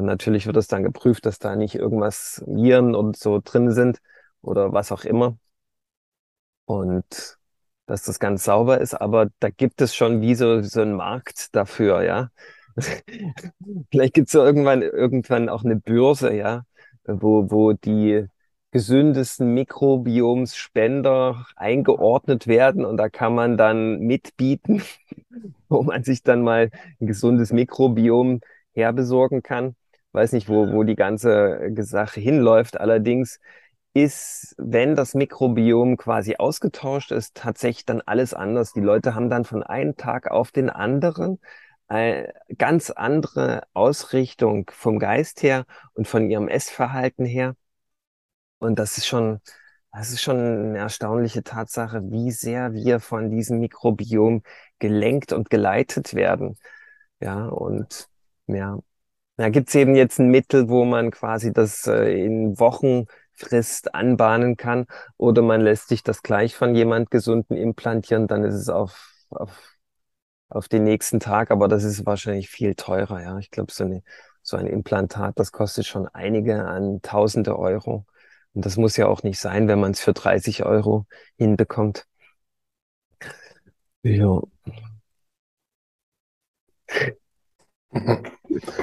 Und 0.00 0.06
natürlich 0.06 0.46
wird 0.46 0.56
es 0.56 0.66
dann 0.66 0.82
geprüft, 0.82 1.26
dass 1.26 1.38
da 1.38 1.56
nicht 1.56 1.74
irgendwas 1.74 2.42
Viren 2.46 2.94
und 2.94 3.18
so 3.18 3.38
drin 3.44 3.70
sind. 3.70 4.00
oder 4.40 4.72
was 4.72 4.92
auch 4.92 5.04
immer. 5.04 5.36
Und 6.64 7.38
dass 7.86 8.02
das 8.04 8.18
ganz 8.20 8.44
sauber 8.44 8.80
ist, 8.80 8.94
aber 8.94 9.28
da 9.40 9.50
gibt 9.50 9.80
es 9.82 9.94
schon 9.94 10.22
wie 10.22 10.34
so, 10.34 10.62
so 10.62 10.80
einen 10.80 10.94
Markt 10.94 11.54
dafür, 11.54 12.02
ja. 12.02 12.30
Vielleicht 13.90 14.14
gibt 14.14 14.28
es 14.28 14.32
ja 14.34 14.42
irgendwann, 14.44 14.80
irgendwann 14.82 15.48
auch 15.50 15.64
eine 15.64 15.76
Börse, 15.76 16.34
ja, 16.34 16.64
wo, 17.04 17.50
wo 17.50 17.72
die 17.74 18.26
gesündesten 18.70 19.52
Mikrobiomsspender 19.54 21.46
eingeordnet 21.56 22.46
werden 22.46 22.84
und 22.86 22.96
da 22.96 23.08
kann 23.10 23.34
man 23.34 23.58
dann 23.58 23.98
mitbieten, 24.00 24.82
wo 25.68 25.82
man 25.82 26.04
sich 26.04 26.22
dann 26.22 26.42
mal 26.42 26.70
ein 27.00 27.06
gesundes 27.06 27.52
Mikrobiom 27.52 28.40
herbesorgen 28.72 29.42
kann. 29.42 29.74
Weiß 30.12 30.32
nicht, 30.32 30.48
wo, 30.48 30.72
wo 30.72 30.82
die 30.82 30.96
ganze 30.96 31.70
Sache 31.78 32.20
hinläuft. 32.20 32.80
Allerdings 32.80 33.40
ist, 33.94 34.54
wenn 34.58 34.94
das 34.96 35.14
Mikrobiom 35.14 35.96
quasi 35.96 36.36
ausgetauscht 36.36 37.12
ist, 37.12 37.36
tatsächlich 37.36 37.84
dann 37.86 38.00
alles 38.02 38.34
anders. 38.34 38.72
Die 38.72 38.80
Leute 38.80 39.14
haben 39.14 39.30
dann 39.30 39.44
von 39.44 39.62
einem 39.62 39.96
Tag 39.96 40.30
auf 40.30 40.52
den 40.52 40.70
anderen 40.70 41.40
eine 41.88 42.32
ganz 42.56 42.90
andere 42.90 43.64
Ausrichtung 43.74 44.70
vom 44.72 44.98
Geist 45.00 45.42
her 45.42 45.64
und 45.94 46.06
von 46.06 46.30
ihrem 46.30 46.48
Essverhalten 46.48 47.24
her. 47.24 47.56
Und 48.58 48.78
das 48.78 48.98
ist 48.98 49.06
schon, 49.06 49.40
das 49.92 50.10
ist 50.10 50.22
schon 50.22 50.36
eine 50.38 50.78
erstaunliche 50.78 51.42
Tatsache, 51.42 52.02
wie 52.10 52.30
sehr 52.30 52.72
wir 52.74 53.00
von 53.00 53.30
diesem 53.30 53.58
Mikrobiom 53.60 54.42
gelenkt 54.78 55.32
und 55.32 55.50
geleitet 55.50 56.14
werden. 56.14 56.56
Ja, 57.20 57.46
und 57.46 58.08
ja, 58.46 58.78
da 59.40 59.48
gibt's 59.48 59.74
eben 59.74 59.94
jetzt 59.96 60.18
ein 60.18 60.28
Mittel, 60.28 60.68
wo 60.68 60.84
man 60.84 61.10
quasi 61.10 61.52
das 61.52 61.86
äh, 61.86 62.12
in 62.24 62.58
Wochenfrist 62.58 63.94
anbahnen 63.94 64.56
kann, 64.56 64.86
oder 65.16 65.42
man 65.42 65.60
lässt 65.60 65.88
sich 65.88 66.02
das 66.02 66.22
gleich 66.22 66.54
von 66.56 66.74
jemand 66.74 67.10
Gesunden 67.10 67.56
implantieren, 67.56 68.28
dann 68.28 68.44
ist 68.44 68.54
es 68.54 68.68
auf, 68.68 69.12
auf, 69.30 69.76
auf 70.48 70.68
den 70.68 70.84
nächsten 70.84 71.20
Tag, 71.20 71.50
aber 71.50 71.68
das 71.68 71.84
ist 71.84 72.06
wahrscheinlich 72.06 72.50
viel 72.50 72.74
teurer, 72.74 73.22
ja. 73.22 73.38
Ich 73.38 73.50
glaube, 73.50 73.72
so 73.72 73.84
so 74.42 74.56
ein 74.56 74.66
Implantat, 74.66 75.38
das 75.38 75.52
kostet 75.52 75.86
schon 75.86 76.08
einige 76.08 76.64
an 76.64 77.00
tausende 77.02 77.58
Euro. 77.58 78.06
Und 78.54 78.66
das 78.66 78.76
muss 78.76 78.96
ja 78.96 79.06
auch 79.06 79.22
nicht 79.22 79.38
sein, 79.40 79.68
wenn 79.68 79.80
man 79.80 79.92
es 79.92 80.00
für 80.00 80.12
30 80.12 80.64
Euro 80.64 81.06
hinbekommt. 81.36 82.06
Ja. 84.02 84.40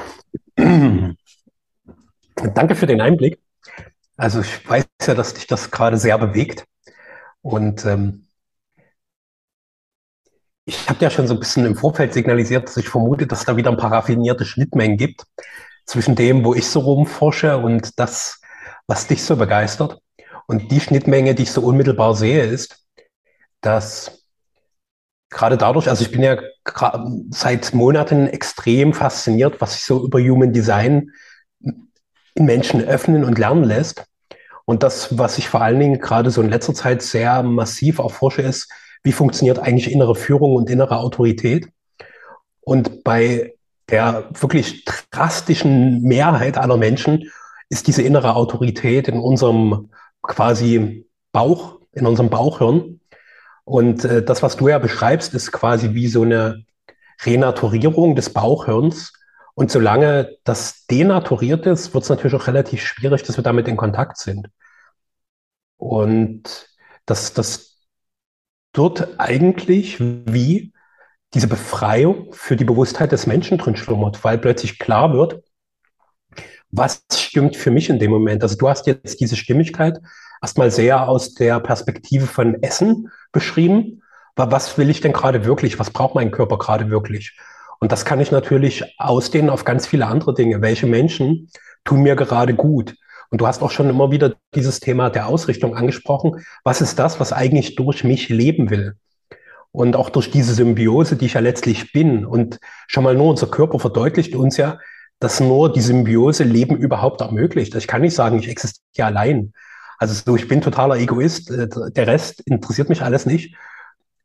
Danke 2.53 2.75
für 2.75 2.85
den 2.85 3.01
Einblick. 3.01 3.39
Also 4.15 4.41
ich 4.41 4.67
weiß 4.67 4.85
ja, 5.05 5.15
dass 5.15 5.33
dich 5.33 5.47
das 5.47 5.71
gerade 5.71 5.97
sehr 5.97 6.17
bewegt. 6.17 6.65
Und 7.41 7.85
ähm, 7.85 8.27
ich 10.65 10.89
habe 10.89 11.03
ja 11.03 11.09
schon 11.09 11.27
so 11.27 11.33
ein 11.33 11.39
bisschen 11.39 11.65
im 11.65 11.75
Vorfeld 11.75 12.13
signalisiert, 12.13 12.67
dass 12.67 12.77
ich 12.77 12.89
vermute, 12.89 13.25
dass 13.25 13.45
da 13.45 13.55
wieder 13.55 13.71
ein 13.71 13.77
paar 13.77 13.91
raffinierte 13.91 14.45
Schnittmengen 14.45 14.97
gibt 14.97 15.23
zwischen 15.85 16.15
dem, 16.15 16.43
wo 16.43 16.53
ich 16.53 16.67
so 16.67 16.81
rumforsche 16.81 17.57
und 17.57 17.97
das, 17.99 18.41
was 18.85 19.07
dich 19.07 19.23
so 19.23 19.37
begeistert. 19.37 19.99
Und 20.47 20.71
die 20.71 20.79
Schnittmenge, 20.79 21.35
die 21.35 21.43
ich 21.43 21.51
so 21.51 21.61
unmittelbar 21.61 22.15
sehe, 22.15 22.43
ist, 22.43 22.85
dass 23.61 24.25
gerade 25.29 25.57
dadurch, 25.57 25.89
also 25.89 26.03
ich 26.03 26.11
bin 26.11 26.21
ja 26.21 26.37
seit 27.29 27.73
Monaten 27.73 28.27
extrem 28.27 28.93
fasziniert, 28.93 29.61
was 29.61 29.73
sich 29.73 29.83
so 29.85 30.03
über 30.05 30.19
Human 30.19 30.53
Design 30.53 30.93
in 30.93 31.11
Menschen 32.45 32.83
öffnen 32.83 33.23
und 33.23 33.37
lernen 33.37 33.63
lässt. 33.63 34.05
Und 34.65 34.83
das, 34.83 35.17
was 35.17 35.37
ich 35.37 35.47
vor 35.47 35.61
allen 35.61 35.79
Dingen 35.79 35.99
gerade 35.99 36.29
so 36.29 36.41
in 36.41 36.49
letzter 36.49 36.73
Zeit 36.73 37.01
sehr 37.01 37.41
massiv 37.43 37.99
erforsche, 37.99 38.41
ist, 38.41 38.69
wie 39.03 39.13
funktioniert 39.13 39.59
eigentlich 39.59 39.91
innere 39.91 40.15
Führung 40.15 40.55
und 40.55 40.69
innere 40.69 40.97
Autorität. 40.97 41.69
Und 42.61 43.03
bei 43.03 43.53
der 43.89 44.29
wirklich 44.33 44.83
drastischen 45.11 46.01
Mehrheit 46.01 46.57
aller 46.57 46.77
Menschen 46.77 47.31
ist 47.69 47.87
diese 47.87 48.01
innere 48.01 48.35
Autorität 48.35 49.07
in 49.07 49.19
unserem 49.19 49.89
quasi 50.21 51.05
Bauch, 51.31 51.79
in 51.93 52.05
unserem 52.05 52.29
Bauchhirn. 52.29 52.99
Und 53.63 54.05
äh, 54.05 54.23
das, 54.23 54.43
was 54.43 54.57
du 54.57 54.67
ja 54.67 54.79
beschreibst, 54.79 55.33
ist 55.33 55.51
quasi 55.51 55.93
wie 55.93 56.07
so 56.07 56.23
eine 56.23 56.65
Renaturierung 57.25 58.15
des 58.15 58.31
Bauchhirns. 58.31 59.13
Und 59.57 59.71
solange 59.71 60.37
das 60.43 60.85
denaturiert 60.85 61.65
ist, 61.65 61.91
wird 61.95 62.03
es 62.03 62.11
natürlich 62.11 62.35
auch 62.35 62.45
relativ 62.45 62.79
schwierig, 62.85 63.23
dass 63.23 63.37
wir 63.37 63.43
damit 63.43 63.67
in 63.67 63.75
Kontakt 63.75 64.17
sind. 64.17 64.51
Und 65.77 66.69
dass 67.07 67.33
das 67.33 67.79
dort 68.71 69.19
eigentlich 69.19 69.99
wie 69.99 70.73
diese 71.33 71.47
Befreiung 71.47 72.31
für 72.33 72.55
die 72.55 72.65
Bewusstheit 72.65 73.11
des 73.11 73.25
Menschen 73.25 73.57
drin 73.57 73.75
schlummert, 73.75 74.23
weil 74.23 74.37
plötzlich 74.37 74.77
klar 74.77 75.13
wird, 75.13 75.41
was 76.69 77.03
stimmt 77.11 77.55
für 77.55 77.71
mich 77.71 77.89
in 77.89 77.97
dem 77.97 78.11
Moment? 78.11 78.43
Also 78.43 78.57
du 78.57 78.69
hast 78.69 78.85
jetzt 78.85 79.19
diese 79.19 79.35
Stimmigkeit 79.35 79.99
erstmal 80.39 80.69
sehr 80.69 81.09
aus 81.09 81.33
der 81.33 81.59
Perspektive 81.61 82.27
von 82.27 82.61
Essen 82.61 83.09
beschrieben. 83.31 84.03
Aber 84.35 84.51
was 84.51 84.77
will 84.77 84.91
ich 84.91 85.01
denn 85.01 85.13
gerade 85.13 85.45
wirklich? 85.45 85.79
Was 85.79 85.89
braucht 85.89 86.13
mein 86.13 86.29
Körper 86.29 86.59
gerade 86.59 86.91
wirklich? 86.91 87.35
Und 87.79 87.91
das 87.91 88.05
kann 88.05 88.19
ich 88.19 88.31
natürlich 88.31 88.83
ausdehnen 88.97 89.49
auf 89.49 89.65
ganz 89.65 89.87
viele 89.87 90.07
andere 90.07 90.33
Dinge. 90.33 90.61
Welche 90.61 90.87
Menschen 90.87 91.49
tun 91.83 92.01
mir 92.01 92.15
gerade 92.15 92.53
gut? 92.53 92.95
Und 93.29 93.41
du 93.41 93.47
hast 93.47 93.61
auch 93.61 93.71
schon 93.71 93.89
immer 93.89 94.11
wieder 94.11 94.35
dieses 94.55 94.79
Thema 94.79 95.09
der 95.09 95.27
Ausrichtung 95.27 95.75
angesprochen. 95.75 96.45
Was 96.63 96.81
ist 96.81 96.97
das, 96.97 97.19
was 97.19 97.33
eigentlich 97.33 97.75
durch 97.75 98.03
mich 98.03 98.29
leben 98.29 98.69
will? 98.69 98.95
Und 99.71 99.95
auch 99.95 100.09
durch 100.09 100.31
diese 100.31 100.53
Symbiose, 100.53 101.17
die 101.17 101.25
ich 101.25 101.33
ja 101.33 101.41
letztlich 101.41 101.91
bin. 101.91 102.25
Und 102.25 102.59
schon 102.87 103.03
mal 103.03 103.15
nur 103.15 103.29
unser 103.29 103.47
Körper 103.47 103.79
verdeutlicht 103.79 104.33
uns 104.33 104.57
ja, 104.57 104.79
dass 105.19 105.39
nur 105.39 105.71
die 105.71 105.81
Symbiose 105.81 106.43
Leben 106.43 106.77
überhaupt 106.77 107.21
ermöglicht. 107.21 107.75
Ich 107.75 107.87
kann 107.87 108.01
nicht 108.01 108.15
sagen, 108.15 108.39
ich 108.39 108.47
existiere 108.47 109.07
allein. 109.07 109.53
Also 109.97 110.13
so, 110.13 110.35
ich 110.35 110.47
bin 110.47 110.61
totaler 110.61 110.97
Egoist, 110.97 111.51
äh, 111.51 111.67
der 111.67 112.07
Rest 112.07 112.41
interessiert 112.41 112.89
mich 112.89 113.01
alles 113.01 113.25
nicht. 113.25 113.55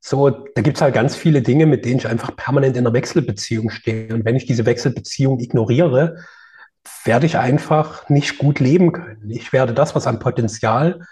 So, 0.05 0.31
da 0.31 0.63
gibt's 0.63 0.81
halt 0.81 0.95
ganz 0.95 1.15
viele 1.15 1.43
Dinge, 1.43 1.65
mit 1.65 1.85
denen 1.85 1.99
ich 1.99 2.09
einfach 2.09 2.35
permanent 2.35 2.77
in 2.77 2.85
einer 2.85 2.93
Wechselbeziehung 2.93 3.71
stehe. 3.71 4.13
Und 4.13 4.25
wenn 4.25 4.35
ich 4.35 4.47
diese 4.47 4.67
Wechselbeziehung 4.67 5.39
ignoriere, 5.39 6.17
werde 7.05 7.27
ich 7.27 7.39
einfach 7.39 8.09
nicht 8.09 8.39
gut 8.39 8.59
leben 8.59 8.91
können. 8.91 9.31
Ich 9.31 9.53
werde 9.53 9.73
das, 9.73 9.95
was 9.95 10.09
an 10.09 10.19
Potenzial 10.19 11.07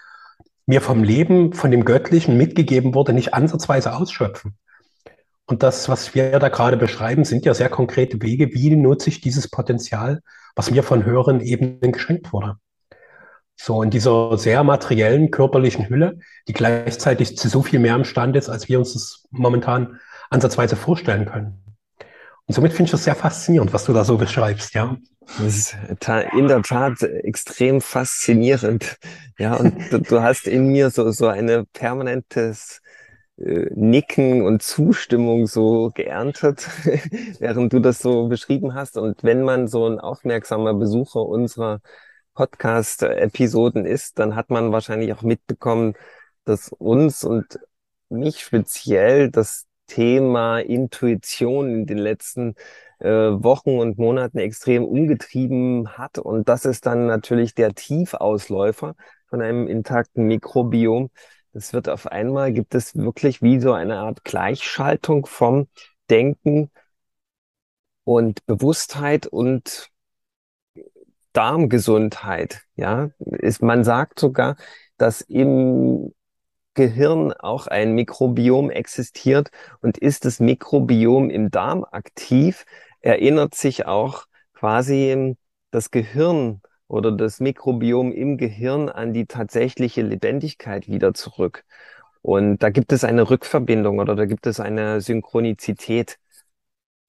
mir 0.65 0.81
vom 0.81 1.05
Leben, 1.05 1.53
von 1.53 1.71
dem 1.71 1.85
Göttlichen 1.85 2.35
mitgegeben 2.35 2.93
wurde, 2.93 3.13
nicht 3.13 3.33
ansatzweise 3.33 3.95
ausschöpfen. 3.95 4.57
Und 5.45 5.63
das, 5.63 5.87
was 5.87 6.13
wir 6.13 6.37
da 6.39 6.49
gerade 6.49 6.75
beschreiben, 6.75 7.23
sind 7.23 7.45
ja 7.45 7.53
sehr 7.53 7.69
konkrete 7.69 8.21
Wege. 8.21 8.53
Wie 8.53 8.75
nutze 8.75 9.09
ich 9.09 9.21
dieses 9.21 9.49
Potenzial, 9.49 10.21
was 10.53 10.69
mir 10.69 10.83
von 10.83 11.05
höheren 11.05 11.39
Ebenen 11.39 11.93
geschenkt 11.93 12.33
wurde? 12.33 12.57
So 13.63 13.83
in 13.83 13.91
dieser 13.91 14.39
sehr 14.39 14.63
materiellen 14.63 15.29
körperlichen 15.29 15.87
Hülle, 15.87 16.17
die 16.47 16.53
gleichzeitig 16.53 17.37
zu 17.37 17.47
so 17.47 17.61
viel 17.61 17.79
mehr 17.79 17.95
imstande 17.95 18.39
ist, 18.39 18.49
als 18.49 18.67
wir 18.69 18.79
uns 18.79 18.93
das 18.93 19.27
momentan 19.29 19.99
ansatzweise 20.31 20.75
vorstellen 20.75 21.25
können. 21.25 21.61
Und 22.47 22.55
somit 22.55 22.71
finde 22.71 22.85
ich 22.85 22.91
das 22.91 23.03
sehr 23.03 23.13
faszinierend, 23.13 23.71
was 23.71 23.85
du 23.85 23.93
da 23.93 24.03
so 24.03 24.17
beschreibst, 24.17 24.73
ja. 24.73 24.97
Das 25.37 25.45
ist 25.45 25.77
in 26.35 26.47
der 26.47 26.63
Tat 26.63 27.03
extrem 27.03 27.81
faszinierend. 27.81 28.97
Ja, 29.37 29.53
und 29.53 29.75
du, 29.91 29.99
du 29.99 30.21
hast 30.23 30.47
in 30.47 30.69
mir 30.69 30.89
so, 30.89 31.11
so 31.11 31.27
eine 31.27 31.65
permanentes 31.65 32.81
äh, 33.37 33.67
Nicken 33.75 34.41
und 34.41 34.63
Zustimmung 34.63 35.45
so 35.45 35.91
geerntet, 35.93 36.67
während 37.39 37.71
du 37.71 37.79
das 37.79 37.99
so 37.99 38.27
beschrieben 38.27 38.73
hast. 38.73 38.97
Und 38.97 39.23
wenn 39.23 39.43
man 39.43 39.67
so 39.67 39.87
ein 39.87 39.99
aufmerksamer 39.99 40.73
Besucher 40.73 41.21
unserer 41.21 41.79
Podcast-Episoden 42.33 43.85
ist, 43.85 44.19
dann 44.19 44.35
hat 44.35 44.49
man 44.49 44.71
wahrscheinlich 44.71 45.13
auch 45.13 45.21
mitbekommen, 45.21 45.93
dass 46.45 46.69
uns 46.69 47.23
und 47.23 47.59
mich 48.09 48.41
speziell 48.41 49.29
das 49.29 49.67
Thema 49.87 50.59
Intuition 50.59 51.69
in 51.73 51.85
den 51.85 51.97
letzten 51.97 52.55
äh, 52.99 53.09
Wochen 53.09 53.77
und 53.79 53.97
Monaten 53.97 54.37
extrem 54.37 54.85
umgetrieben 54.85 55.97
hat. 55.97 56.17
Und 56.17 56.47
das 56.49 56.65
ist 56.65 56.85
dann 56.85 57.07
natürlich 57.07 57.55
der 57.55 57.73
Tiefausläufer 57.73 58.95
von 59.27 59.41
einem 59.41 59.67
intakten 59.67 60.25
Mikrobiom. 60.27 61.09
Das 61.53 61.73
wird 61.73 61.89
auf 61.89 62.07
einmal, 62.07 62.53
gibt 62.53 62.75
es 62.75 62.95
wirklich 62.95 63.41
wie 63.41 63.59
so 63.59 63.73
eine 63.73 63.97
Art 63.97 64.23
Gleichschaltung 64.23 65.25
vom 65.25 65.67
Denken 66.09 66.71
und 68.03 68.45
Bewusstheit 68.45 69.27
und 69.27 69.90
Darmgesundheit. 71.33 72.63
Ja, 72.75 73.09
ist, 73.19 73.61
man 73.61 73.83
sagt 73.83 74.19
sogar, 74.19 74.55
dass 74.97 75.21
im 75.21 76.13
Gehirn 76.73 77.33
auch 77.33 77.67
ein 77.67 77.93
Mikrobiom 77.93 78.69
existiert 78.69 79.51
und 79.81 79.97
ist 79.97 80.25
das 80.25 80.39
Mikrobiom 80.39 81.29
im 81.29 81.51
Darm 81.51 81.83
aktiv, 81.83 82.65
erinnert 83.01 83.55
sich 83.55 83.85
auch 83.85 84.25
quasi 84.53 85.35
das 85.71 85.91
Gehirn 85.91 86.61
oder 86.87 87.11
das 87.11 87.39
Mikrobiom 87.39 88.11
im 88.11 88.37
Gehirn 88.37 88.89
an 88.89 89.13
die 89.13 89.25
tatsächliche 89.25 90.01
Lebendigkeit 90.01 90.87
wieder 90.87 91.13
zurück. 91.13 91.65
Und 92.21 92.59
da 92.59 92.69
gibt 92.69 92.91
es 92.91 93.03
eine 93.03 93.29
Rückverbindung 93.29 93.99
oder 93.99 94.15
da 94.15 94.25
gibt 94.25 94.45
es 94.47 94.59
eine 94.59 95.01
Synchronizität. 95.01 96.19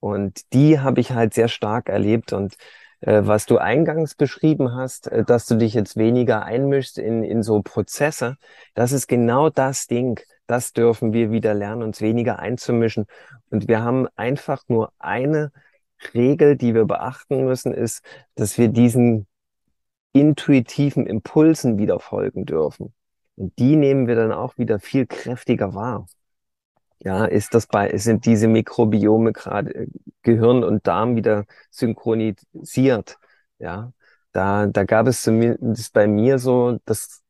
Und 0.00 0.52
die 0.52 0.80
habe 0.80 1.00
ich 1.00 1.12
halt 1.12 1.34
sehr 1.34 1.48
stark 1.48 1.88
erlebt. 1.88 2.32
Und 2.32 2.56
was 3.02 3.46
du 3.46 3.58
eingangs 3.58 4.14
beschrieben 4.14 4.74
hast, 4.74 5.08
äh, 5.08 5.24
dass 5.24 5.46
du 5.46 5.56
dich 5.56 5.74
jetzt 5.74 5.96
weniger 5.96 6.44
einmischst 6.44 6.98
in, 6.98 7.22
in 7.24 7.42
so 7.42 7.60
Prozesse, 7.62 8.36
das 8.74 8.92
ist 8.92 9.08
genau 9.08 9.50
das 9.50 9.86
Ding. 9.86 10.20
Das 10.46 10.72
dürfen 10.72 11.12
wir 11.12 11.30
wieder 11.30 11.54
lernen, 11.54 11.82
uns 11.82 12.00
weniger 12.00 12.38
einzumischen. 12.38 13.06
Und 13.50 13.68
wir 13.68 13.82
haben 13.82 14.08
einfach 14.16 14.62
nur 14.68 14.92
eine 14.98 15.52
Regel, 16.14 16.56
die 16.56 16.74
wir 16.74 16.84
beachten 16.84 17.44
müssen, 17.44 17.72
ist, 17.72 18.04
dass 18.34 18.58
wir 18.58 18.68
diesen 18.68 19.26
intuitiven 20.12 21.06
Impulsen 21.06 21.78
wieder 21.78 22.00
folgen 22.00 22.44
dürfen. 22.44 22.92
Und 23.36 23.58
die 23.58 23.76
nehmen 23.76 24.06
wir 24.06 24.14
dann 24.14 24.32
auch 24.32 24.58
wieder 24.58 24.78
viel 24.78 25.06
kräftiger 25.06 25.74
wahr. 25.74 26.06
Ja, 27.04 27.24
ist 27.24 27.54
das 27.54 27.66
bei, 27.66 27.96
sind 27.98 28.26
diese 28.26 28.46
Mikrobiome 28.46 29.32
gerade 29.32 29.74
äh, 29.74 29.86
Gehirn 30.22 30.62
und 30.62 30.86
Darm 30.86 31.16
wieder 31.16 31.46
synchronisiert? 31.70 33.18
Ja, 33.58 33.92
da, 34.32 34.66
da 34.66 34.84
gab 34.84 35.08
es 35.08 35.22
zumindest 35.22 35.92
bei 35.92 36.06
mir 36.06 36.38
so, 36.38 36.78
dass, 36.84 37.22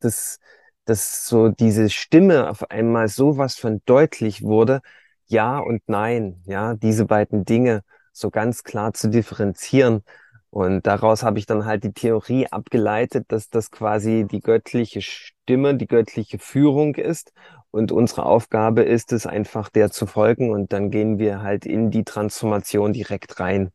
dass, 0.00 0.40
dass 0.84 1.26
so 1.26 1.48
diese 1.50 1.90
Stimme 1.90 2.48
auf 2.50 2.70
einmal 2.70 3.08
sowas 3.08 3.56
von 3.56 3.82
deutlich 3.86 4.42
wurde. 4.42 4.80
Ja 5.26 5.58
und 5.58 5.82
nein. 5.88 6.42
Ja, 6.46 6.74
diese 6.74 7.04
beiden 7.06 7.44
Dinge 7.44 7.84
so 8.12 8.30
ganz 8.30 8.64
klar 8.64 8.94
zu 8.94 9.10
differenzieren. 9.10 10.02
Und 10.50 10.86
daraus 10.86 11.22
habe 11.22 11.38
ich 11.38 11.46
dann 11.46 11.66
halt 11.66 11.84
die 11.84 11.92
Theorie 11.92 12.46
abgeleitet, 12.48 13.26
dass 13.28 13.50
das 13.50 13.70
quasi 13.70 14.26
die 14.30 14.40
göttliche 14.40 15.02
Stimme, 15.02 15.37
die 15.48 15.86
göttliche 15.86 16.38
Führung 16.38 16.94
ist. 16.94 17.32
Und 17.70 17.92
unsere 17.92 18.24
Aufgabe 18.26 18.82
ist 18.82 19.12
es 19.12 19.26
einfach, 19.26 19.68
der 19.68 19.90
zu 19.90 20.06
folgen. 20.06 20.50
Und 20.50 20.72
dann 20.72 20.90
gehen 20.90 21.18
wir 21.18 21.42
halt 21.42 21.66
in 21.66 21.90
die 21.90 22.04
Transformation 22.04 22.92
direkt 22.92 23.40
rein. 23.40 23.72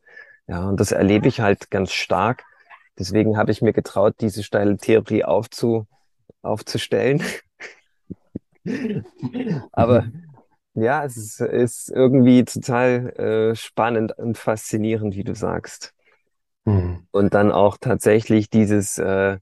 Ja, 0.48 0.68
und 0.68 0.80
das 0.80 0.92
erlebe 0.92 1.28
ich 1.28 1.40
halt 1.42 1.72
ganz 1.72 1.92
stark. 1.92 2.44
Deswegen 2.98 3.38
habe 3.38 3.52
ich 3.52 3.62
mir 3.62 3.74
getraut, 3.74 4.16
diese 4.20 4.44
steile 4.44 4.78
Theorie 4.78 5.24
aufzu, 5.24 5.88
aufzustellen. 6.42 7.24
Aber 9.72 10.06
ja, 10.76 11.04
es 11.06 11.18
ist, 11.18 11.40
ist 11.42 11.90
irgendwie 11.90 12.46
total 12.46 13.10
äh, 13.52 13.56
spannend 13.56 14.18
und 14.18 14.38
faszinierend, 14.38 15.16
wie 15.16 15.24
du 15.24 15.36
sagst. 15.36 15.94
Mhm. 16.66 17.08
Und 17.12 17.34
dann 17.34 17.52
auch 17.52 17.78
tatsächlich 17.80 18.50
dieses, 18.50 18.98
äh, 18.98 19.38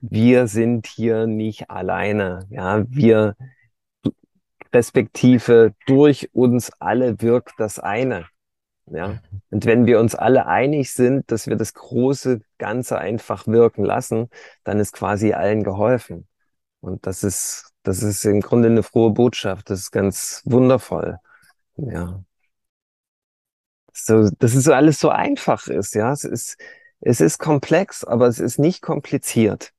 wir 0.00 0.46
sind 0.46 0.86
hier 0.86 1.26
nicht 1.26 1.70
alleine. 1.70 2.46
Ja, 2.50 2.84
wir 2.88 3.36
respektive 4.72 5.74
durch 5.86 6.30
uns 6.32 6.70
alle 6.78 7.20
wirkt 7.22 7.54
das 7.58 7.78
eine. 7.78 8.26
Ja. 8.86 9.20
Und 9.50 9.66
wenn 9.66 9.86
wir 9.86 10.00
uns 10.00 10.14
alle 10.14 10.46
einig 10.46 10.92
sind, 10.92 11.30
dass 11.30 11.46
wir 11.46 11.56
das 11.56 11.74
große 11.74 12.40
Ganze 12.58 12.98
einfach 12.98 13.46
wirken 13.46 13.84
lassen, 13.84 14.30
dann 14.64 14.78
ist 14.78 14.92
quasi 14.92 15.32
allen 15.32 15.62
geholfen. 15.62 16.26
Und 16.80 17.06
das 17.06 17.24
ist, 17.24 17.72
das 17.82 18.02
ist 18.02 18.24
im 18.24 18.40
Grunde 18.40 18.68
eine 18.68 18.82
frohe 18.82 19.10
Botschaft. 19.10 19.70
Das 19.70 19.80
ist 19.80 19.90
ganz 19.90 20.42
wundervoll. 20.44 21.18
Ja 21.76 22.22
so, 24.04 24.30
dass 24.38 24.54
es 24.54 24.64
so 24.64 24.72
alles 24.72 25.00
so 25.00 25.10
einfach 25.10 25.66
ist, 25.68 25.94
ja. 25.94 26.12
Es 26.12 26.24
ist, 26.24 26.56
es 27.00 27.20
ist 27.20 27.38
komplex, 27.38 28.04
aber 28.04 28.26
es 28.26 28.38
ist 28.38 28.58
nicht 28.58 28.82
kompliziert. 28.82 29.72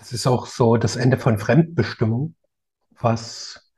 Das 0.00 0.12
ist 0.12 0.26
auch 0.26 0.46
so 0.46 0.76
das 0.76 0.96
Ende 0.96 1.18
von 1.18 1.38
Fremdbestimmung, 1.38 2.34
was, 2.98 3.70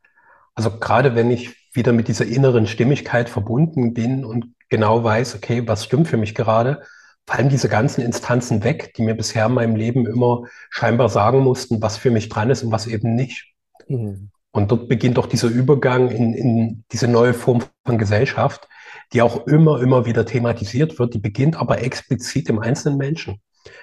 also 0.54 0.70
gerade 0.78 1.14
wenn 1.14 1.30
ich 1.30 1.68
wieder 1.74 1.92
mit 1.92 2.08
dieser 2.08 2.26
inneren 2.26 2.66
Stimmigkeit 2.66 3.28
verbunden 3.28 3.92
bin 3.92 4.24
und 4.24 4.54
genau 4.68 5.02
weiß, 5.02 5.34
okay, 5.34 5.66
was 5.66 5.84
stimmt 5.84 6.08
für 6.08 6.16
mich 6.16 6.34
gerade, 6.34 6.82
fallen 7.26 7.48
diese 7.48 7.68
ganzen 7.68 8.02
Instanzen 8.02 8.62
weg, 8.62 8.94
die 8.94 9.02
mir 9.02 9.14
bisher 9.14 9.46
in 9.46 9.54
meinem 9.54 9.76
Leben 9.76 10.06
immer 10.06 10.44
scheinbar 10.70 11.08
sagen 11.08 11.40
mussten, 11.40 11.82
was 11.82 11.96
für 11.96 12.10
mich 12.10 12.28
dran 12.28 12.50
ist 12.50 12.62
und 12.62 12.72
was 12.72 12.86
eben 12.86 13.14
nicht. 13.14 13.52
Mhm. 13.88 14.30
Und 14.52 14.70
dort 14.70 14.88
beginnt 14.88 15.18
auch 15.18 15.26
dieser 15.26 15.48
Übergang 15.48 16.10
in, 16.10 16.34
in 16.34 16.84
diese 16.92 17.08
neue 17.08 17.34
Form 17.34 17.64
von 17.84 17.98
Gesellschaft, 17.98 18.68
die 19.12 19.22
auch 19.22 19.46
immer, 19.46 19.80
immer 19.80 20.06
wieder 20.06 20.24
thematisiert 20.24 20.98
wird. 20.98 21.14
Die 21.14 21.18
beginnt 21.18 21.56
aber 21.56 21.82
explizit 21.82 22.48
im 22.48 22.58
einzelnen 22.58 22.98
Menschen. 22.98 23.40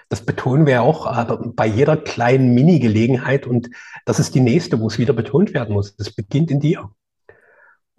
Das 0.09 0.25
betonen 0.25 0.65
wir 0.65 0.81
auch 0.81 1.25
bei 1.53 1.65
jeder 1.65 1.97
kleinen 1.97 2.53
Mini-Gelegenheit 2.53 3.47
und 3.47 3.69
das 4.05 4.19
ist 4.19 4.35
die 4.35 4.41
nächste, 4.41 4.79
wo 4.79 4.87
es 4.87 4.97
wieder 4.97 5.13
betont 5.13 5.53
werden 5.53 5.73
muss. 5.73 5.95
Das 5.95 6.11
beginnt 6.11 6.51
in 6.51 6.59
dir. 6.59 6.89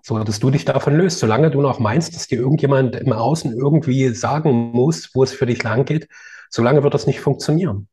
So, 0.02 0.18
dass 0.22 0.40
du 0.40 0.50
dich 0.50 0.64
davon 0.64 0.96
löst. 0.96 1.18
Solange 1.18 1.50
du 1.50 1.60
noch 1.60 1.78
meinst, 1.78 2.14
dass 2.14 2.26
dir 2.26 2.38
irgendjemand 2.38 2.96
im 2.96 3.12
Außen 3.12 3.52
irgendwie 3.52 4.08
sagen 4.14 4.72
muss, 4.72 5.14
wo 5.14 5.22
es 5.22 5.32
für 5.32 5.46
dich 5.46 5.62
lang 5.62 5.84
geht, 5.84 6.08
solange 6.48 6.82
wird 6.82 6.94
das 6.94 7.06
nicht 7.06 7.20
funktionieren. 7.20 7.88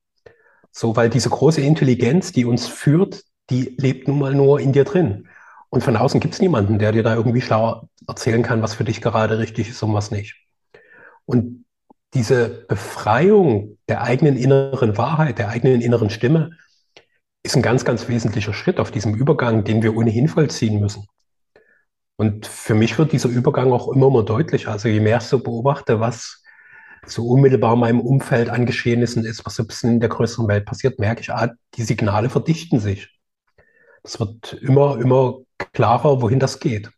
So, 0.71 0.95
weil 0.95 1.09
diese 1.09 1.29
große 1.29 1.61
Intelligenz, 1.61 2.31
die 2.31 2.45
uns 2.45 2.67
führt, 2.67 3.23
die 3.49 3.75
lebt 3.77 4.07
nun 4.07 4.19
mal 4.19 4.35
nur 4.35 4.59
in 4.59 4.73
dir 4.73 4.83
drin. 4.83 5.27
Und 5.69 5.83
von 5.83 5.97
außen 5.97 6.19
gibt 6.19 6.33
es 6.33 6.41
niemanden, 6.41 6.79
der 6.79 6.91
dir 6.91 7.03
da 7.03 7.15
irgendwie 7.15 7.41
schlau 7.41 7.89
erzählen 8.07 8.41
kann, 8.41 8.61
was 8.61 8.73
für 8.73 8.83
dich 8.83 9.01
gerade 9.01 9.37
richtig 9.37 9.69
ist 9.69 9.83
und 9.83 9.93
was 9.93 10.11
nicht. 10.11 10.35
Und 11.25 11.65
diese 12.13 12.65
Befreiung 12.67 13.77
der 13.89 14.01
eigenen 14.01 14.37
inneren 14.37 14.97
Wahrheit, 14.97 15.39
der 15.39 15.49
eigenen 15.49 15.81
inneren 15.81 16.09
Stimme, 16.09 16.51
ist 17.43 17.55
ein 17.55 17.61
ganz, 17.61 17.85
ganz 17.85 18.07
wesentlicher 18.07 18.53
Schritt 18.53 18.79
auf 18.79 18.91
diesem 18.91 19.13
Übergang, 19.13 19.63
den 19.63 19.83
wir 19.83 19.95
ohnehin 19.95 20.27
vollziehen 20.27 20.79
müssen. 20.79 21.07
Und 22.17 22.47
für 22.47 22.73
mich 22.73 22.97
wird 22.97 23.11
dieser 23.11 23.29
Übergang 23.29 23.71
auch 23.71 23.89
immer 23.89 24.09
mehr 24.09 24.23
deutlicher. 24.23 24.71
Also 24.71 24.89
je 24.89 24.99
mehr 24.99 25.17
ich 25.17 25.23
so 25.23 25.39
beobachte, 25.39 25.99
was 25.99 26.43
so 27.05 27.27
unmittelbar 27.27 27.73
in 27.75 27.79
meinem 27.79 28.01
Umfeld 28.01 28.49
an 28.49 28.65
Geschehnissen 28.65 29.23
ist, 29.23 29.45
was 29.45 29.55
so 29.55 29.63
ein 29.63 29.67
bisschen 29.67 29.91
in 29.93 29.99
der 29.99 30.09
größeren 30.09 30.47
Welt 30.47 30.65
passiert, 30.65 30.99
merke 30.99 31.21
ich, 31.21 31.31
ah, 31.31 31.53
die 31.75 31.83
Signale 31.83 32.29
verdichten 32.29 32.79
sich. 32.79 33.17
Es 34.03 34.19
wird 34.19 34.53
immer, 34.53 34.99
immer 34.99 35.39
klarer, 35.73 36.21
wohin 36.21 36.39
das 36.39 36.59
geht. 36.59 36.89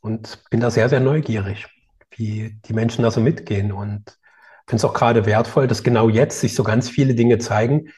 Und 0.00 0.42
bin 0.50 0.60
da 0.60 0.70
sehr, 0.70 0.88
sehr 0.88 1.00
neugierig, 1.00 1.66
wie 2.10 2.58
die 2.64 2.72
Menschen 2.72 3.02
da 3.02 3.10
so 3.10 3.20
mitgehen. 3.20 3.72
Und 3.72 4.18
finde 4.66 4.76
es 4.76 4.84
auch 4.84 4.94
gerade 4.94 5.26
wertvoll, 5.26 5.66
dass 5.66 5.82
genau 5.82 6.08
jetzt 6.08 6.40
sich 6.40 6.54
so 6.54 6.64
ganz 6.64 6.88
viele 6.88 7.14
Dinge 7.14 7.38
zeigen, 7.38 7.88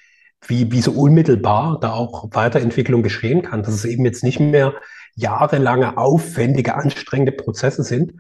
wie, 0.47 0.71
wie 0.71 0.81
so 0.81 0.93
unmittelbar 0.93 1.79
da 1.81 1.93
auch 1.93 2.29
Weiterentwicklung 2.33 3.03
geschehen 3.03 3.43
kann. 3.43 3.63
Dass 3.63 3.75
es 3.75 3.85
eben 3.85 4.05
jetzt 4.05 4.23
nicht 4.23 4.41
mehr 4.41 4.75
jahrelange, 5.15 5.97
aufwendige, 5.97 6.75
anstrengende 6.75 7.33
Prozesse 7.33 7.83
sind, 7.83 8.13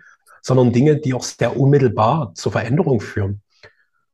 sondern 0.42 0.72
Dinge, 0.72 0.96
die 0.96 1.14
auch 1.14 1.22
sehr 1.22 1.57
unmittelbar 1.59 2.33
zur 2.35 2.53
Veränderung 2.53 3.01
führen. 3.01 3.42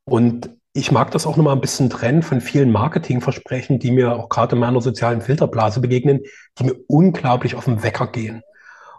Und 0.05 0.51
ich 0.77 0.91
mag 0.91 1.13
das 1.13 1.27
auch 1.27 1.37
nochmal 1.37 1.55
ein 1.55 1.61
bisschen 1.61 1.89
trennen 1.89 2.23
von 2.23 2.41
vielen 2.41 2.73
Marketingversprechen, 2.73 3.79
die 3.79 3.93
mir 3.93 4.17
auch 4.17 4.29
gerade 4.29 4.57
in 4.57 4.61
meiner 4.61 4.81
sozialen 4.81 5.23
Filterblase 5.23 5.81
begegnen, 5.81 6.23
die 6.59 6.65
mir 6.65 6.75
unglaublich 6.89 7.55
auf 7.55 7.67
den 7.67 7.83
Wecker 7.83 8.09
gehen. 8.09 8.43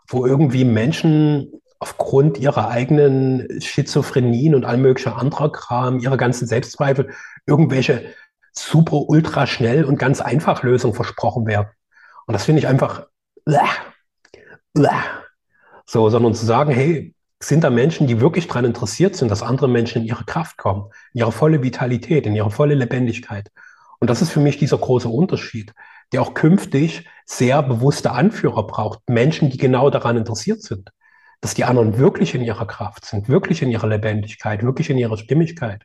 Wo 0.07 0.25
irgendwie 0.25 0.63
Menschen 0.63 1.51
aufgrund 1.79 2.37
ihrer 2.37 2.69
eigenen 2.69 3.61
Schizophrenien 3.61 4.55
und 4.55 4.65
all 4.65 4.77
möglicher 4.77 5.17
anderer 5.17 5.51
Kram, 5.51 5.99
ihrer 5.99 6.17
ganzen 6.17 6.47
Selbstzweifel, 6.47 7.11
irgendwelche 7.45 8.13
super 8.53 9.09
ultra 9.09 9.47
schnell 9.47 9.83
und 9.83 9.99
ganz 9.99 10.21
einfach 10.21 10.63
Lösungen 10.63 10.93
versprochen 10.93 11.45
werden. 11.45 11.67
Und 12.25 12.33
das 12.33 12.45
finde 12.45 12.59
ich 12.59 12.67
einfach, 12.67 13.07
so, 15.85 16.09
sondern 16.09 16.33
zu 16.33 16.45
sagen, 16.45 16.71
hey, 16.71 17.13
sind 17.41 17.63
da 17.63 17.69
Menschen, 17.69 18.07
die 18.07 18.21
wirklich 18.21 18.47
daran 18.47 18.65
interessiert 18.65 19.15
sind, 19.15 19.29
dass 19.29 19.43
andere 19.43 19.67
Menschen 19.67 20.01
in 20.01 20.07
ihre 20.07 20.23
Kraft 20.23 20.57
kommen, 20.57 20.89
in 21.13 21.19
ihre 21.19 21.31
volle 21.31 21.61
Vitalität, 21.61 22.25
in 22.25 22.35
ihre 22.35 22.49
volle 22.49 22.75
Lebendigkeit. 22.75 23.49
Und 23.99 24.09
das 24.09 24.21
ist 24.21 24.31
für 24.31 24.39
mich 24.39 24.57
dieser 24.57 24.77
große 24.77 25.09
Unterschied, 25.09 25.73
der 26.11 26.21
auch 26.21 26.33
künftig 26.33 27.07
sehr 27.25 27.61
bewusste 27.61 28.11
Anführer 28.11 28.65
braucht. 28.65 28.99
Menschen, 29.07 29.49
die 29.49 29.57
genau 29.57 29.89
daran 29.89 30.17
interessiert 30.17 30.61
sind, 30.61 30.91
dass 31.45 31.53
die 31.53 31.63
anderen 31.63 31.99
wirklich 31.99 32.33
in 32.33 32.41
ihrer 32.41 32.65
Kraft 32.65 33.05
sind, 33.05 33.29
wirklich 33.29 33.61
in 33.61 33.69
ihrer 33.69 33.87
Lebendigkeit, 33.87 34.63
wirklich 34.63 34.89
in 34.89 34.97
ihrer 34.97 35.15
Stimmigkeit. 35.15 35.83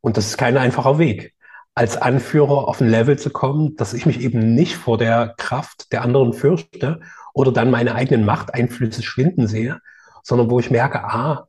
Und 0.00 0.16
das 0.16 0.28
ist 0.28 0.38
kein 0.38 0.56
einfacher 0.56 0.98
Weg, 0.98 1.34
als 1.74 1.98
Anführer 1.98 2.66
auf 2.66 2.80
ein 2.80 2.88
Level 2.88 3.18
zu 3.18 3.28
kommen, 3.28 3.76
dass 3.76 3.92
ich 3.92 4.06
mich 4.06 4.22
eben 4.22 4.54
nicht 4.54 4.76
vor 4.76 4.96
der 4.96 5.34
Kraft 5.36 5.92
der 5.92 6.00
anderen 6.00 6.32
fürchte 6.32 7.00
oder 7.34 7.52
dann 7.52 7.70
meine 7.70 7.94
eigenen 7.94 8.24
Machteinflüsse 8.24 9.02
schwinden 9.02 9.46
sehe, 9.48 9.82
sondern 10.22 10.50
wo 10.50 10.58
ich 10.58 10.70
merke, 10.70 11.04
ah, 11.04 11.48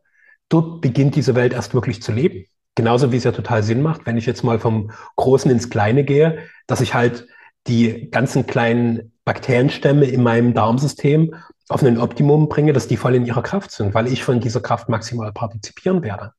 dort 0.50 0.82
beginnt 0.82 1.16
diese 1.16 1.36
Welt 1.36 1.54
erst 1.54 1.74
wirklich 1.74 2.02
zu 2.02 2.12
leben. 2.12 2.48
Genauso 2.76 3.14
wie 3.14 3.18
es 3.18 3.24
ja 3.24 3.32
total 3.32 3.64
Sinn 3.64 3.82
macht, 3.82 4.08
wenn 4.08 4.18
ich 4.18 4.26
jetzt 4.26 4.44
mal 4.44 4.60
vom 4.60 4.92
Großen 5.16 5.50
ins 5.50 5.70
Kleine 5.70 6.04
gehe, 6.04 6.40
dass 6.68 6.82
ich 6.82 6.96
halt 6.96 7.28
die 7.66 8.12
ganzen 8.12 8.46
kleinen 8.46 9.14
Bakterienstämme 9.24 10.04
in 10.04 10.22
meinem 10.22 10.54
Darmsystem 10.54 11.34
auf 11.70 11.84
ein 11.84 12.00
Optimum 12.00 12.50
bringe, 12.50 12.74
dass 12.74 12.88
die 12.88 12.98
voll 12.98 13.16
in 13.16 13.26
ihrer 13.26 13.44
Kraft 13.44 13.72
sind, 13.72 13.94
weil 13.94 14.08
ich 14.08 14.24
von 14.24 14.40
dieser 14.40 14.60
Kraft 14.60 14.90
maximal 14.90 15.32
partizipieren 15.32 16.04
werde. 16.04 16.34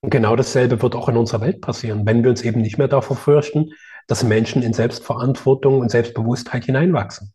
Und 0.00 0.10
genau 0.10 0.36
dasselbe 0.36 0.80
wird 0.80 0.94
auch 0.94 1.08
in 1.08 1.16
unserer 1.16 1.42
Welt 1.42 1.60
passieren, 1.60 2.06
wenn 2.06 2.22
wir 2.22 2.30
uns 2.30 2.42
eben 2.42 2.62
nicht 2.62 2.78
mehr 2.78 2.88
davor 2.88 3.16
fürchten, 3.16 3.72
dass 4.06 4.24
Menschen 4.24 4.62
in 4.62 4.72
Selbstverantwortung 4.72 5.80
und 5.80 5.90
Selbstbewusstheit 5.90 6.64
hineinwachsen. 6.64 7.34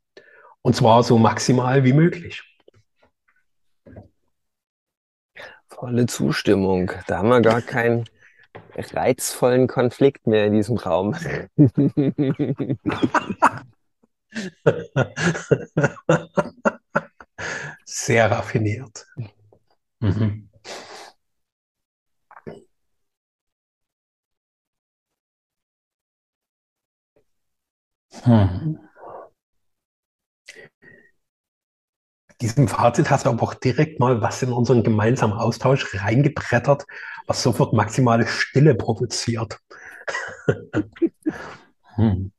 Und 0.63 0.75
zwar 0.75 1.03
so 1.03 1.17
maximal 1.17 1.83
wie 1.83 1.93
möglich. 1.93 2.43
Volle 5.69 6.05
Zustimmung. 6.07 6.91
Da 7.07 7.19
haben 7.19 7.29
wir 7.29 7.41
gar 7.41 7.61
keinen 7.61 8.05
reizvollen 8.75 9.67
Konflikt 9.67 10.27
mehr 10.27 10.45
in 10.45 10.53
diesem 10.53 10.77
Raum. 10.77 11.15
Sehr 17.85 18.29
raffiniert. 18.31 19.05
Mhm. 20.01 20.49
Hm. 28.23 28.75
Diesem 32.41 32.67
Fazit 32.67 33.09
hast 33.09 33.25
du 33.25 33.29
aber 33.29 33.41
auch 33.43 33.53
direkt 33.53 34.01
mal 34.01 34.21
was 34.21 34.41
in 34.41 34.51
unseren 34.51 34.83
gemeinsamen 34.83 35.31
Austausch 35.33 35.95
reingebrettert, 36.03 36.85
was 37.25 37.41
sofort 37.41 37.71
maximale 37.71 38.27
Stille 38.27 38.75
provoziert. 38.75 39.59
hm. 41.95 42.31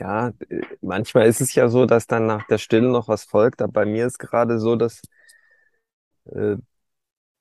Ja, 0.00 0.32
manchmal 0.80 1.26
ist 1.26 1.40
es 1.40 1.54
ja 1.54 1.68
so, 1.68 1.84
dass 1.84 2.06
dann 2.06 2.26
nach 2.26 2.46
der 2.46 2.58
Stille 2.58 2.88
noch 2.88 3.08
was 3.08 3.24
folgt, 3.24 3.60
aber 3.62 3.72
bei 3.72 3.84
mir 3.84 4.06
ist 4.06 4.18
gerade 4.18 4.60
so, 4.60 4.76
dass, 4.76 5.02
äh, 6.26 6.56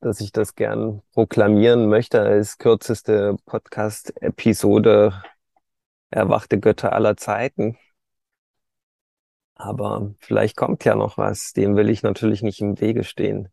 dass 0.01 0.21
ich 0.21 0.31
das 0.31 0.55
gern 0.55 1.01
proklamieren 1.13 1.87
möchte 1.89 2.21
als 2.21 2.57
kürzeste 2.57 3.37
Podcast-Episode 3.45 5.23
Erwachte 6.11 6.59
Götter 6.59 6.93
aller 6.93 7.17
Zeiten. 7.17 7.77
Aber 9.55 10.15
vielleicht 10.19 10.55
kommt 10.55 10.85
ja 10.85 10.95
noch 10.95 11.17
was, 11.17 11.53
dem 11.53 11.75
will 11.75 11.89
ich 11.89 12.01
natürlich 12.03 12.41
nicht 12.43 12.61
im 12.61 12.79
Wege 12.79 13.03
stehen. 13.03 13.49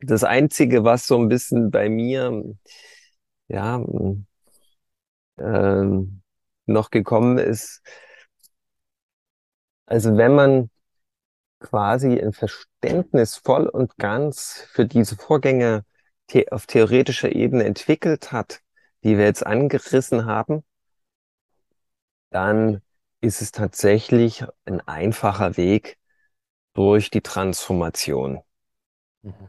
Das 0.00 0.24
Einzige, 0.24 0.84
was 0.84 1.06
so 1.06 1.16
ein 1.18 1.28
bisschen 1.28 1.70
bei 1.70 1.88
mir, 1.88 2.56
ja, 3.48 3.80
ähm, 5.42 6.22
noch 6.66 6.90
gekommen 6.90 7.38
ist, 7.38 7.82
also 9.86 10.16
wenn 10.16 10.34
man 10.34 10.70
quasi 11.60 12.20
ein 12.20 12.32
Verständnis 12.32 13.36
voll 13.36 13.66
und 13.66 13.96
ganz 13.98 14.66
für 14.72 14.86
diese 14.86 15.16
Vorgänge 15.16 15.84
the 16.30 16.50
auf 16.50 16.66
theoretischer 16.66 17.32
Ebene 17.32 17.64
entwickelt 17.64 18.32
hat, 18.32 18.60
die 19.04 19.18
wir 19.18 19.24
jetzt 19.24 19.44
angerissen 19.44 20.26
haben, 20.26 20.64
dann 22.30 22.82
ist 23.20 23.42
es 23.42 23.52
tatsächlich 23.52 24.44
ein 24.64 24.80
einfacher 24.88 25.56
Weg 25.56 25.98
durch 26.74 27.10
die 27.10 27.20
Transformation. 27.20 28.40
Mhm. 29.22 29.48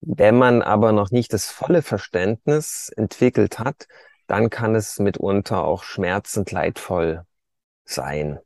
Wenn 0.00 0.36
man 0.36 0.62
aber 0.62 0.92
noch 0.92 1.10
nicht 1.10 1.32
das 1.32 1.50
volle 1.50 1.82
Verständnis 1.82 2.90
entwickelt 2.94 3.58
hat, 3.58 3.88
dann 4.26 4.50
kann 4.50 4.74
es 4.74 4.98
mitunter 4.98 5.64
auch 5.64 5.82
schmerzend 5.84 6.50
leidvoll 6.50 7.24
sein. 7.86 8.40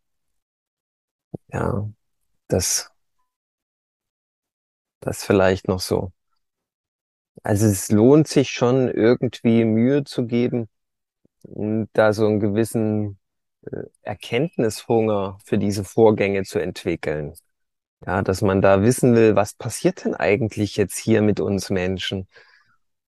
Ja, 1.52 1.88
das, 2.48 2.90
das 5.00 5.24
vielleicht 5.24 5.66
noch 5.68 5.80
so. 5.80 6.12
Also 7.42 7.66
es 7.66 7.90
lohnt 7.90 8.28
sich 8.28 8.50
schon 8.50 8.88
irgendwie 8.88 9.64
Mühe 9.64 10.04
zu 10.04 10.26
geben, 10.26 10.68
da 11.92 12.12
so 12.12 12.26
einen 12.26 12.40
gewissen 12.40 13.18
äh, 13.66 13.82
Erkenntnishunger 14.02 15.38
für 15.44 15.58
diese 15.58 15.84
Vorgänge 15.84 16.44
zu 16.44 16.58
entwickeln. 16.58 17.34
Ja, 18.06 18.22
dass 18.22 18.42
man 18.42 18.62
da 18.62 18.82
wissen 18.82 19.14
will, 19.16 19.36
was 19.36 19.54
passiert 19.54 20.04
denn 20.04 20.14
eigentlich 20.14 20.76
jetzt 20.76 20.98
hier 20.98 21.22
mit 21.22 21.40
uns 21.40 21.70
Menschen? 21.70 22.28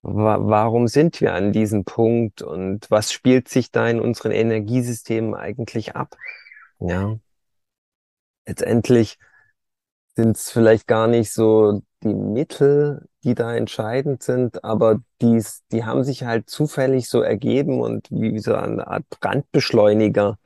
Warum 0.03 0.89
sind 0.89 1.21
wir 1.21 1.35
an 1.35 1.53
diesem 1.53 1.85
Punkt 1.85 2.43
und 2.43 2.91
was 2.91 3.13
spielt 3.13 3.49
sich 3.49 3.71
da 3.71 3.89
in 3.89 4.01
unseren 4.01 4.33
Energiesystemen 4.33 5.35
eigentlich 5.35 5.95
ab? 5.97 6.17
Ja. 6.79 7.19
Letztendlich 8.47 9.19
sind 10.17 10.37
es 10.37 10.51
vielleicht 10.51 10.87
gar 10.87 11.07
nicht 11.07 11.33
so 11.33 11.83
die 12.03 12.15
Mittel, 12.15 13.09
die 13.25 13.35
da 13.35 13.55
entscheidend 13.55 14.23
sind, 14.23 14.65
aber 14.65 15.01
dies, 15.21 15.63
die 15.73 15.85
haben 15.85 16.05
sich 16.05 16.25
halt 16.25 16.49
zufällig 16.49 17.09
so 17.09 17.21
ergeben 17.23 17.81
und 17.81 18.11
wie 18.11 18.39
so 18.39 18.55
eine 18.55 18.87
Art 18.87 19.09
Brandbeschleuniger. 19.11 20.39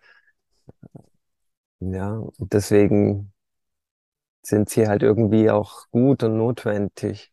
Ja, 1.80 2.16
und 2.16 2.52
deswegen 2.52 3.32
sind 4.42 4.68
sie 4.70 4.88
halt 4.88 5.02
irgendwie 5.02 5.50
auch 5.50 5.88
gut 5.90 6.22
und 6.22 6.36
notwendig. 6.36 7.32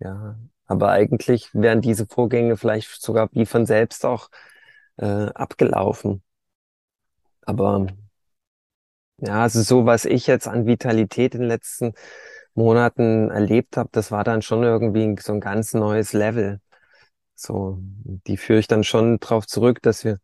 Ja, 0.00 0.38
aber 0.68 0.90
eigentlich 0.90 1.50
wären 1.54 1.80
diese 1.80 2.06
Vorgänge 2.06 2.56
vielleicht 2.56 3.02
sogar 3.02 3.28
wie 3.32 3.46
von 3.46 3.66
selbst 3.66 4.04
auch 4.06 4.30
äh, 4.98 5.06
abgelaufen. 5.06 6.22
Aber 7.42 7.86
ja, 9.18 9.42
also 9.42 9.62
so, 9.62 9.86
was 9.86 10.04
ich 10.04 10.26
jetzt 10.26 10.46
an 10.46 10.66
Vitalität 10.66 11.34
in 11.34 11.40
den 11.40 11.48
letzten 11.48 11.94
Monaten 12.54 13.30
erlebt 13.30 13.76
habe, 13.76 13.88
das 13.92 14.10
war 14.12 14.24
dann 14.24 14.42
schon 14.42 14.62
irgendwie 14.62 15.16
so 15.20 15.32
ein 15.32 15.40
ganz 15.40 15.74
neues 15.74 16.12
Level. 16.12 16.60
So, 17.34 17.78
die 18.26 18.36
führe 18.36 18.60
ich 18.60 18.68
dann 18.68 18.84
schon 18.84 19.20
drauf 19.20 19.46
zurück, 19.46 19.82
dass 19.82 20.04
wir 20.04 20.20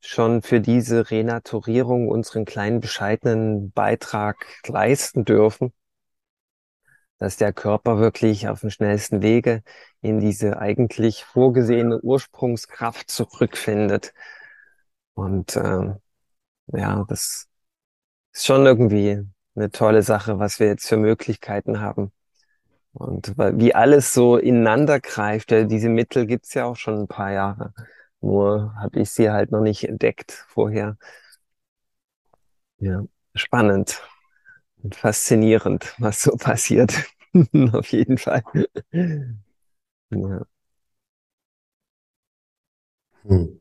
schon 0.00 0.42
für 0.42 0.60
diese 0.60 1.10
Renaturierung 1.10 2.08
unseren 2.08 2.44
kleinen 2.44 2.80
bescheidenen 2.80 3.72
Beitrag 3.72 4.46
leisten 4.68 5.24
dürfen 5.24 5.72
dass 7.18 7.36
der 7.36 7.52
Körper 7.52 7.98
wirklich 7.98 8.48
auf 8.48 8.60
dem 8.60 8.70
schnellsten 8.70 9.22
Wege 9.22 9.62
in 10.02 10.20
diese 10.20 10.58
eigentlich 10.58 11.24
vorgesehene 11.24 12.00
Ursprungskraft 12.00 13.10
zurückfindet. 13.10 14.12
Und 15.14 15.56
ähm, 15.56 15.96
ja, 16.68 17.04
das 17.08 17.48
ist 18.32 18.46
schon 18.46 18.66
irgendwie 18.66 19.22
eine 19.54 19.70
tolle 19.70 20.02
Sache, 20.02 20.38
was 20.38 20.60
wir 20.60 20.68
jetzt 20.68 20.88
für 20.88 20.98
Möglichkeiten 20.98 21.80
haben. 21.80 22.12
Und 22.92 23.36
wie 23.36 23.74
alles 23.74 24.12
so 24.14 24.38
ineinander 24.38 25.00
greift, 25.00 25.52
ja, 25.52 25.64
diese 25.64 25.88
Mittel 25.90 26.26
gibt's 26.26 26.54
ja 26.54 26.64
auch 26.64 26.76
schon 26.76 27.00
ein 27.00 27.08
paar 27.08 27.32
Jahre. 27.32 27.74
Nur 28.20 28.74
habe 28.76 29.00
ich 29.00 29.10
sie 29.10 29.30
halt 29.30 29.50
noch 29.52 29.60
nicht 29.60 29.84
entdeckt 29.88 30.32
vorher. 30.48 30.96
Ja, 32.78 33.04
spannend 33.34 34.00
faszinierend, 34.94 35.94
was 35.98 36.22
so 36.22 36.36
passiert. 36.36 36.92
Auf 37.72 37.92
jeden 37.92 38.18
Fall. 38.18 38.42
Ja. 40.10 40.46
Hm. 43.28 43.56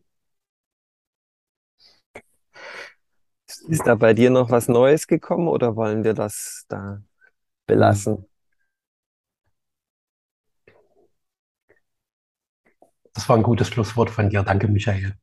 Ist 3.67 3.85
da 3.85 3.95
bei 3.95 4.13
dir 4.13 4.29
noch 4.29 4.49
was 4.51 4.67
Neues 4.67 5.07
gekommen 5.07 5.47
oder 5.47 5.75
wollen 5.75 6.03
wir 6.03 6.13
das 6.13 6.65
da 6.67 7.01
belassen? 7.67 8.25
Das 13.13 13.27
war 13.29 13.35
ein 13.35 13.41
gutes 13.43 13.67
Schlusswort 13.69 14.09
von 14.11 14.29
dir. 14.29 14.43
Danke, 14.43 14.67
Michael. 14.67 15.15